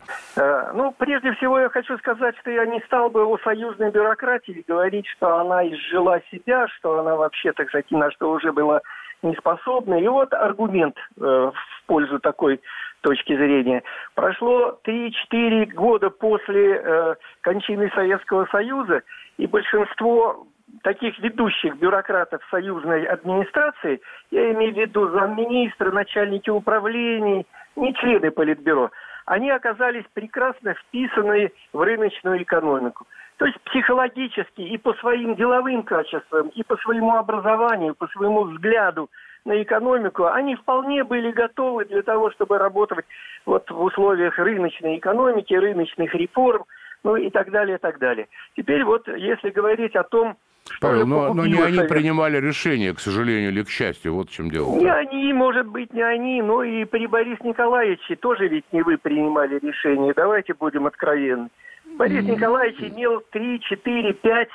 Ну, 0.74 0.94
прежде 0.98 1.32
всего 1.34 1.60
я 1.60 1.70
хочу 1.70 1.98
сказать, 2.00 2.36
что 2.42 2.50
я 2.50 2.65
не 2.65 2.80
стал 2.88 3.10
бы 3.12 3.24
о 3.24 3.38
союзной 3.44 3.92
бюрократии 3.92 4.63
говорить, 4.68 5.06
что 5.08 5.38
она 5.38 5.68
изжила 5.68 6.20
себя, 6.32 6.68
что 6.68 7.00
она 7.00 7.15
вообще, 7.15 7.52
так 7.54 7.68
сказать, 7.70 7.92
на 7.92 8.10
что 8.12 8.32
уже 8.32 8.52
была 8.52 8.82
неспособна. 9.22 9.96
И 9.96 10.08
вот 10.08 10.34
аргумент 10.34 10.96
в 11.18 11.54
пользу 11.86 12.20
такой 12.20 12.60
точки 13.02 13.36
зрения. 13.36 13.84
Прошло 14.15 14.80
3-4 14.86 15.74
года 15.74 16.10
после 16.10 16.76
э, 16.76 17.15
кончины 17.42 17.92
Советского 17.94 18.46
Союза, 18.52 19.04
и 19.38 19.48
большинство 19.48 20.48
таких 20.84 21.17
ведущих 21.19 21.75
бюрократов 21.77 22.41
союзной 22.49 23.05
администрации, 23.05 24.01
я 24.32 24.51
имею 24.53 24.73
в 24.73 24.77
виду 24.77 25.10
замминистра, 25.10 25.91
начальники 25.91 26.49
управлений, 26.49 27.45
не 27.75 27.93
члены 27.95 28.32
Политбюро, 28.32 28.91
они 29.25 29.51
оказались 29.51 30.05
прекрасно 30.13 30.73
вписаны 30.73 31.51
в 31.71 31.82
рыночную 31.82 32.41
экономику. 32.41 33.05
То 33.38 33.45
есть 33.45 33.60
психологически 33.62 34.62
и 34.62 34.77
по 34.77 34.93
своим 34.95 35.36
деловым 35.36 35.84
качествам, 35.84 36.49
и 36.49 36.63
по 36.63 36.75
своему 36.77 37.15
образованию, 37.15 37.95
по 37.95 38.08
своему 38.08 38.43
взгляду 38.43 39.10
на 39.45 39.62
экономику, 39.62 40.25
они 40.25 40.55
вполне 40.55 41.03
были 41.03 41.32
готовы 41.32 41.86
для 41.86 42.01
того, 42.01 42.32
чтобы 42.32 42.58
работать 42.58 43.05
вот 43.45 43.69
в 43.69 43.82
условиях 43.82 44.38
рыночной 44.38 44.97
экономики, 44.97 45.53
рыночных 45.53 46.13
реформ, 46.15 46.65
ну 47.03 47.15
и 47.15 47.29
так 47.29 47.49
далее, 47.51 47.77
и 47.77 47.79
так 47.79 47.97
далее. 47.99 48.27
Теперь 48.58 48.84
вот, 48.84 49.08
если 49.08 49.51
говорить 49.51 49.95
о 49.95 50.03
том, 50.03 50.36
Павел, 50.79 51.08
но, 51.08 51.34
но 51.34 51.45
не 51.45 51.60
они 51.62 51.88
принимали 51.88 52.39
решение, 52.39 52.93
к 52.93 52.99
сожалению 52.99 53.51
или 53.51 53.63
к 53.63 53.69
счастью, 53.69 54.13
вот 54.13 54.29
в 54.29 54.34
чем 54.34 54.49
дело. 54.49 54.75
Не 54.75 54.91
они, 54.91 55.34
может 55.34 55.67
быть, 55.67 55.93
не 55.93 56.01
они, 56.01 56.41
но 56.41 56.63
и 56.63 56.86
при 56.86 57.08
Борисе 57.08 57.41
Николаевиче 57.43 58.15
тоже 58.15 58.47
ведь 58.47 58.65
не 58.71 58.82
вы 58.82 58.97
принимали 58.97 59.60
решение. 59.60 60.13
Давайте 60.15 60.53
будем 60.53 60.86
откровенны. 60.86 61.49
Борис. 61.97 62.23
Николаевич 62.23 62.79
имел 62.82 63.21
3, 63.32 63.60
4, 63.62 64.13
5, 64.13 64.49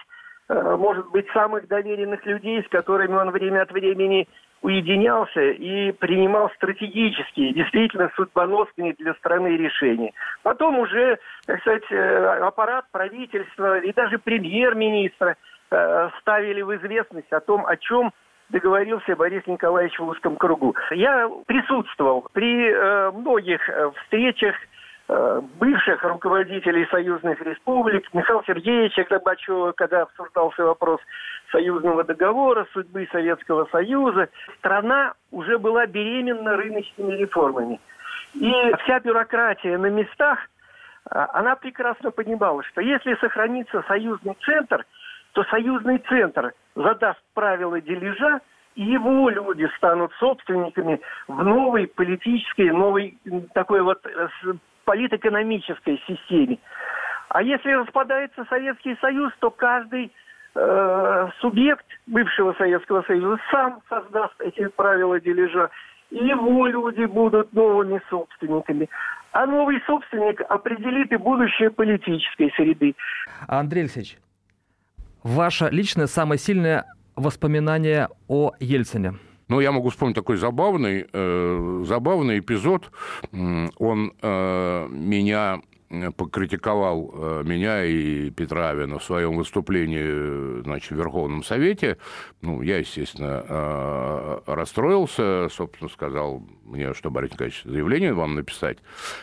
может 0.79 1.11
быть, 1.11 1.27
самых 1.33 1.67
доверенных 1.69 2.25
людей, 2.27 2.63
с 2.63 2.69
которыми 2.69 3.15
он 3.15 3.31
время 3.31 3.63
от 3.63 3.73
времени 3.73 4.29
уединялся 4.63 5.43
и 5.43 5.93
принимал 5.93 6.51
стратегические, 6.57 7.53
действительно 7.53 8.11
судьбоносные 8.17 8.95
для 8.95 9.13
страны 9.15 9.57
решения. 9.59 10.13
Потом 10.43 10.79
уже, 10.79 11.19
так 11.45 11.61
сказать, 11.61 11.85
э, 11.91 12.39
аппарат 12.41 12.87
правительства 12.91 13.79
и 13.79 13.93
даже 13.93 14.19
премьер-министра– 14.19 15.37
ставили 16.21 16.63
в 16.63 16.77
известность 16.77 17.33
о 17.33 17.41
том, 17.41 17.67
о 17.67 17.77
чем 17.77 18.13
договорился 18.51 19.17
Борис 19.17 19.47
Николаевич 19.47 19.99
в 19.99 20.07
узком 20.07 20.37
кругу. 20.37 20.75
Я 20.91 21.29
присутствовал 21.47 22.27
при 22.33 22.71
э, 22.71 23.11
многих 23.11 23.69
э, 23.69 23.91
встречах 24.03 24.55
э, 25.09 25.41
бывших 25.59 26.03
руководителей 26.05 26.87
союзных 26.91 27.41
республик, 27.43 28.07
Михаила 28.13 28.43
Сергеевича 28.47 29.05
Горбачева, 29.09 29.73
когда 29.73 30.03
обсуждался 30.03 30.65
вопрос 30.65 31.01
союзного 31.51 32.05
договора, 32.05 32.67
судьбы 32.73 33.09
Советского 33.11 33.67
Союза. 33.73 34.29
Страна 34.59 35.15
уже 35.31 35.59
была 35.59 35.87
беременна 35.87 36.57
рыночными 36.57 37.15
реформами. 37.15 37.81
И 38.35 38.53
вся 38.83 38.99
бюрократия 38.99 39.79
на 39.79 39.87
местах, 39.87 40.39
она 41.09 41.55
прекрасно 41.55 42.11
понимала, 42.11 42.65
что 42.65 42.81
если 42.81 43.15
сохранится 43.17 43.85
союзный 43.87 44.37
центр– 44.45 44.85
то 45.35 45.43
союзный 45.45 45.99
центр 46.09 46.53
задаст 46.77 47.21
правила 47.35 47.81
дележа, 47.81 48.41
и 48.77 48.83
его 48.83 49.29
люди 49.29 49.69
станут 49.77 50.13
собственниками 50.15 51.01
в 51.29 51.43
новой 51.45 51.89
политической, 51.89 52.71
новой 52.71 53.19
такой 53.53 53.83
вот 53.83 54.05
э, 54.07 54.29
политэкономической 54.85 56.01
системе. 56.07 56.59
А 57.29 57.43
если 57.43 57.73
распадается 57.73 58.45
Советский 58.49 58.97
Союз, 59.01 59.33
то 59.41 59.51
каждый 59.51 60.13
э, 60.55 61.29
субъект 61.41 61.87
бывшего 62.07 62.53
Советского 62.53 63.03
Союза 63.03 63.41
сам 63.51 63.81
создаст 63.89 64.35
эти 64.41 64.69
правила 64.69 65.19
дележа, 65.21 65.71
и 66.11 66.25
его 66.25 66.67
люди 66.69 67.07
будут 67.07 67.53
новыми 67.53 68.01
собственниками. 68.09 68.89
А 69.33 69.47
новый 69.47 69.83
собственник 69.85 70.41
определит 70.49 71.11
и 71.13 71.17
будущее 71.17 71.71
политической 71.71 72.53
среды. 72.57 72.95
Андрей 73.49 73.83
Алексеевич, 73.83 74.17
ваше 75.25 75.69
личное 75.71 76.07
самое 76.07 76.39
сильное 76.39 76.85
воспоминание 77.17 78.09
о 78.29 78.53
Ельцине? 78.61 79.15
Ну, 79.49 79.61
я 79.61 79.73
могу 79.73 79.91
вспомнить 79.91 80.15
такой 80.15 80.37
забавный, 80.37 81.07
э, 81.13 81.85
забавный 81.87 82.39
эпизод. 82.39 82.91
Он 83.33 84.13
э, 84.23 84.89
меня 84.91 85.61
покритиковал 86.17 87.11
э, 87.15 87.43
меня 87.45 87.85
и 87.85 88.31
Петра 88.31 88.71
Авина 88.71 88.99
в 88.99 89.05
своем 89.05 89.37
выступлении 89.37 90.63
значит, 90.63 90.93
в 90.93 90.97
Верховном 90.97 91.43
Совете. 91.43 91.99
Ну, 92.43 92.63
я, 92.63 92.79
естественно, 92.79 93.45
э, 93.47 94.39
расстроился, 94.47 95.49
собственно, 95.51 95.91
сказал 95.91 96.43
мне, 96.65 96.95
что, 96.95 97.11
Борис 97.11 97.33
Николаевич, 97.33 97.63
заявление 97.65 98.15
вам 98.15 98.35
написать. 98.35 98.79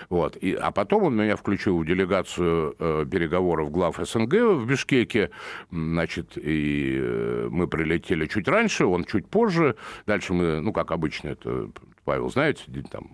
Вот. 0.10 0.38
И, 0.38 0.54
а 0.54 0.72
потом 0.72 1.04
он 1.04 1.16
меня 1.16 1.36
включил 1.36 1.78
в 1.80 1.86
делегацию 1.86 2.76
переговоров 3.08 3.72
глав 3.72 3.98
СНГ 3.98 4.34
в 4.34 4.66
Бишкеке. 4.66 5.32
Значит, 5.72 6.34
и 6.36 7.48
мы 7.50 7.68
прилетели 7.68 8.28
чуть 8.28 8.48
раньше, 8.48 8.86
он 8.86 9.06
чуть 9.06 9.28
позже. 9.28 9.76
Дальше 10.06 10.34
мы, 10.34 10.62
ну, 10.62 10.72
как 10.74 10.92
обычно, 10.92 11.30
это 11.30 11.70
Павел, 12.04 12.30
знаете, 12.30 12.64
там 12.92 13.10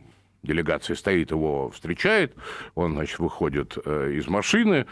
делегация 0.47 0.95
стоит, 0.95 1.31
его 1.31 1.69
встречает, 1.69 2.35
он, 2.73 2.93
значит, 2.93 3.19
выходит 3.19 3.77
э, 3.85 4.13
из 4.13 4.27
машины, 4.27 4.87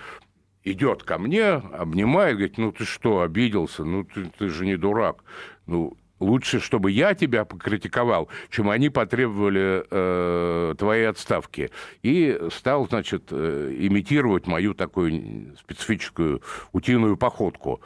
идет 0.64 1.04
ко 1.04 1.18
мне, 1.18 1.46
обнимает, 1.54 2.36
говорит, 2.36 2.58
ну 2.58 2.72
ты 2.72 2.86
что, 2.86 3.22
обиделся, 3.22 3.84
ну 3.84 4.04
ты, 4.04 4.26
ты 4.38 4.50
же 4.50 4.66
не 4.66 4.78
дурак, 4.78 5.24
ну 5.66 5.98
лучше, 6.20 6.60
чтобы 6.60 6.92
я 6.92 7.14
тебя 7.14 7.46
покритиковал, 7.46 8.30
чем 8.50 8.70
они 8.70 8.90
потребовали 8.90 9.86
э, 9.90 10.76
твоей 10.78 11.10
отставки. 11.10 11.72
И 12.04 12.40
стал, 12.52 12.88
значит, 12.88 13.30
э, 13.32 13.76
имитировать 13.78 14.48
мою 14.48 14.74
такую 14.74 15.56
специфическую 15.58 16.42
утиную 16.74 17.18
походку. 17.18 17.82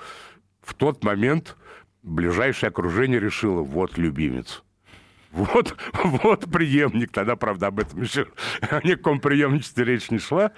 В 0.61 0.73
тот 0.73 1.03
момент 1.03 1.57
ближайшее 2.03 2.69
окружение 2.69 3.19
решило, 3.19 3.61
вот 3.61 3.97
любимец– 3.97 4.63
вот, 5.31 5.75
вот 6.03 6.51
преемник. 6.51 7.11
Тогда, 7.11 7.35
правда, 7.35 7.67
об 7.67 7.79
этом 7.79 8.01
еще 8.01 8.27
о 8.61 8.85
никаком 8.85 9.19
преемничестве 9.19 9.85
речь 9.85 10.09
не 10.11 10.19
шла. 10.19 10.51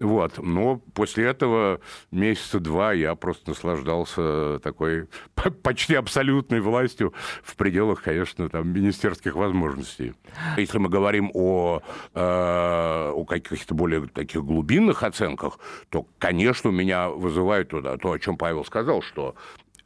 Вот. 0.00 0.38
Но 0.38 0.78
после 0.94 1.26
этого 1.26 1.80
месяца 2.10 2.60
два 2.60 2.92
я 2.92 3.14
просто 3.14 3.50
наслаждался 3.50 4.58
такой 4.60 5.08
почти 5.62 5.94
абсолютной 5.94 6.60
властью 6.60 7.14
в 7.42 7.56
пределах, 7.56 8.02
конечно, 8.02 8.48
там, 8.48 8.68
министерских 8.68 9.36
возможностей. 9.36 10.14
Если 10.56 10.78
мы 10.78 10.88
говорим 10.88 11.30
о, 11.34 11.80
э, 12.14 12.20
о 12.20 13.24
каких-то 13.24 13.74
более 13.74 14.06
таких 14.08 14.44
глубинных 14.44 15.02
оценках, 15.02 15.58
то, 15.90 16.06
конечно, 16.18 16.68
меня 16.68 17.08
вызывает 17.08 17.68
то, 17.68 17.96
то, 17.96 18.12
о 18.12 18.18
чем 18.18 18.36
Павел 18.36 18.64
сказал, 18.64 19.02
что 19.02 19.34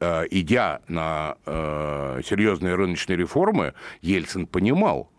идя 0.01 0.81
на 0.89 1.37
э, 1.45 2.23
серьезные 2.25 2.75
рыночные 2.75 3.17
реформы, 3.17 3.75
Ельцин 4.01 4.47
понимал, 4.47 5.11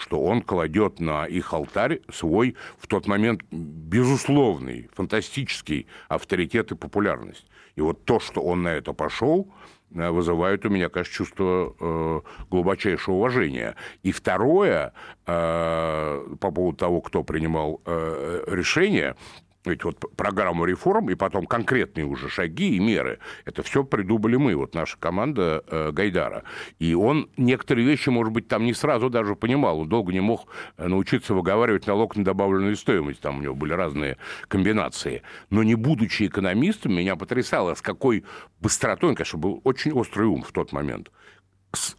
что 0.00 0.20
он 0.22 0.42
кладет 0.42 0.98
на 0.98 1.26
их 1.26 1.52
алтарь 1.52 2.00
свой 2.12 2.56
в 2.78 2.86
тот 2.86 3.06
момент 3.06 3.42
безусловный, 3.50 4.88
фантастический 4.94 5.86
авторитет 6.08 6.72
и 6.72 6.74
популярность. 6.74 7.46
И 7.76 7.80
вот 7.80 8.04
то, 8.04 8.18
что 8.18 8.40
он 8.40 8.62
на 8.62 8.68
это 8.68 8.92
пошел, 8.92 9.52
э, 9.94 10.10
вызывает 10.10 10.64
у 10.64 10.70
меня, 10.70 10.88
конечно, 10.88 11.12
чувство 11.12 11.74
э, 11.78 12.20
глубочайшего 12.50 13.16
уважения. 13.16 13.76
И 14.02 14.12
второе, 14.12 14.92
э, 15.26 16.36
по 16.40 16.50
поводу 16.50 16.76
того, 16.76 17.00
кто 17.00 17.22
принимал 17.22 17.80
э, 17.84 18.44
решение, 18.46 19.16
ведь 19.64 19.84
вот 19.84 19.98
программу 20.16 20.64
реформ 20.64 21.10
и 21.10 21.14
потом 21.14 21.46
конкретные 21.46 22.06
уже 22.06 22.28
шаги 22.28 22.76
и 22.76 22.80
меры, 22.80 23.18
это 23.44 23.62
все 23.62 23.84
придумали 23.84 24.36
мы, 24.36 24.56
вот 24.56 24.74
наша 24.74 24.96
команда 24.98 25.62
э, 25.66 25.90
Гайдара. 25.92 26.44
И 26.78 26.94
он 26.94 27.28
некоторые 27.36 27.86
вещи, 27.86 28.08
может 28.08 28.32
быть, 28.32 28.48
там 28.48 28.64
не 28.64 28.72
сразу 28.72 29.10
даже 29.10 29.36
понимал. 29.36 29.80
Он 29.80 29.88
долго 29.88 30.12
не 30.12 30.20
мог 30.20 30.46
э, 30.78 30.86
научиться 30.86 31.34
выговаривать 31.34 31.86
налог 31.86 32.16
на 32.16 32.24
добавленную 32.24 32.76
стоимость. 32.76 33.20
Там 33.20 33.38
у 33.38 33.42
него 33.42 33.54
были 33.54 33.74
разные 33.74 34.16
комбинации. 34.48 35.22
Но 35.50 35.62
не 35.62 35.74
будучи 35.74 36.26
экономистом, 36.26 36.94
меня 36.94 37.16
потрясало, 37.16 37.74
с 37.74 37.82
какой 37.82 38.24
быстротой, 38.60 39.10
он, 39.10 39.14
конечно, 39.14 39.38
был 39.38 39.60
очень 39.64 39.92
острый 39.92 40.26
ум 40.26 40.42
в 40.42 40.52
тот 40.52 40.72
момент 40.72 41.10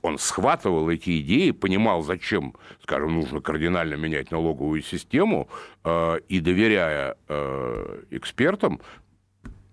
он 0.02 0.18
схватывал 0.18 0.90
эти 0.90 1.22
идеи, 1.22 1.52
понимал, 1.52 2.02
зачем, 2.02 2.56
скажем, 2.84 3.16
нужно 3.16 3.42
кардинально 3.42 3.96
менять 3.96 4.32
налоговую 4.32 4.82
систему, 4.82 5.48
э, 5.84 6.20
и, 6.28 6.40
доверяя 6.40 7.16
э, 7.28 8.04
экспертам, 8.12 8.82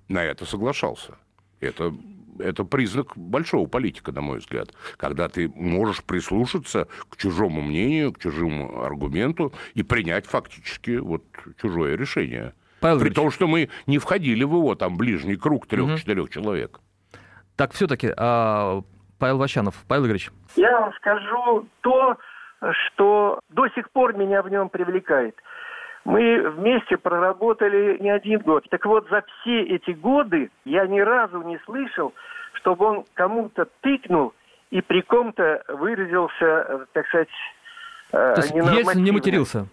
на 0.09 0.23
это 0.23 0.47
соглашался. 0.47 1.19
Это, 1.61 1.93
это 2.39 2.65
признак 2.65 3.17
большого 3.17 3.67
политика, 3.67 4.13
на 4.13 4.21
мой 4.21 4.39
взгляд, 4.39 4.73
когда 4.97 5.29
ты 5.29 5.49
можешь 5.49 6.05
прислушаться 6.05 6.87
к 7.09 7.17
чужому 7.17 7.61
мнению, 7.61 8.13
к 8.13 8.21
чужому 8.21 8.83
аргументу 8.83 9.53
и 9.75 9.83
принять 9.83 10.27
фактически 10.27 10.99
вот 10.99 11.25
чужое 11.61 11.97
решение. 11.97 12.55
Павел 12.81 13.01
При 13.01 13.11
том, 13.11 13.33
что 13.33 13.49
мы 13.49 13.71
не 13.89 13.99
входили 13.99 14.45
в 14.45 14.55
его 14.55 14.77
там 14.77 14.97
ближний 14.97 15.35
круг 15.35 15.67
трех-четырех 15.67 16.25
угу. 16.27 16.33
человек. 16.33 16.81
Так 17.57 17.73
все-таки 17.73 18.13
а 18.17 18.85
Павел 19.19 19.39
Ващанов. 19.39 19.75
Павел 19.89 20.05
Игоревич. 20.05 20.31
Я 20.57 20.81
вам 20.81 20.93
скажу 20.95 21.67
то, 21.81 22.17
что 22.73 23.41
до 23.51 23.69
сих 23.71 23.91
пор 23.91 24.15
меня 24.15 24.43
в 24.43 24.49
нем 24.49 24.69
привлекает. 24.69 25.37
Мы 26.05 26.49
вместе 26.51 26.97
проработали 26.97 27.99
не 28.01 28.11
один 28.11 28.41
год. 28.41 28.65
Так 28.71 28.87
вот, 28.87 29.09
за 29.11 29.23
все 29.23 29.63
эти 29.63 29.91
годы 29.91 30.51
я 30.65 30.87
ни 30.87 31.01
разу 31.01 31.43
не 31.43 31.59
слышал, 31.67 32.15
чтобы 32.55 32.87
он 32.87 33.05
кому-то 33.15 33.69
тыкнул 33.83 34.33
и 34.71 34.81
при 34.81 35.03
ком-то 35.03 35.65
выразился, 35.69 36.87
так 36.93 37.07
сказать, 37.09 37.29
э, 38.13 38.35
То 38.35 38.41
есть 38.41 38.55
Ельцин 38.55 39.03
не 39.03 39.11
матерился? 39.11 39.67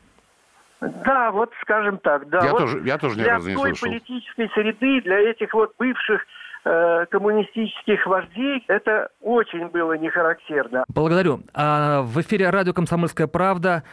Да, 0.81 1.31
вот 1.31 1.51
скажем 1.61 1.97
так, 1.99 2.27
да. 2.29 2.43
Я, 2.43 2.51
вот 2.51 2.59
тоже, 2.59 2.81
я 2.83 2.97
тоже 2.97 3.17
ни 3.17 3.23
разу 3.23 3.49
не 3.49 3.55
слышал. 3.55 3.87
Для 3.87 3.99
той 3.99 3.99
политической 3.99 4.49
среды, 4.49 5.01
для 5.01 5.19
этих 5.19 5.53
вот 5.53 5.73
бывших 5.79 6.25
Э, 6.67 7.05
коммунистических 7.11 8.07
вождей, 8.07 8.63
это 8.67 9.09
очень 9.21 9.67
было 9.67 9.93
не 9.97 10.09
характерно. 10.09 10.83
Благодарю. 10.87 11.41
А 11.53 12.01
в 12.01 12.19
эфире 12.21 12.49
радио 12.49 12.73
«Комсомольская 12.73 13.27
правда» 13.27 13.83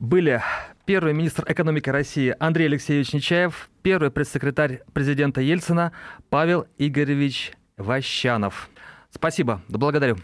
были 0.00 0.40
первый 0.84 1.12
министр 1.12 1.44
экономики 1.46 1.90
России 1.90 2.34
Андрей 2.40 2.66
Алексеевич 2.66 3.12
Нечаев, 3.12 3.70
первый 3.82 4.10
пресс-секретарь 4.10 4.80
президента 4.92 5.40
Ельцина 5.40 5.92
Павел 6.28 6.66
Игоревич 6.76 7.52
Ващанов. 7.76 8.68
Спасибо, 9.10 9.60
да 9.68 9.78
благодарю. 9.78 10.16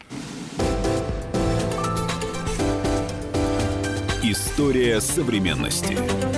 История 4.25 5.01
современности. 5.01 6.38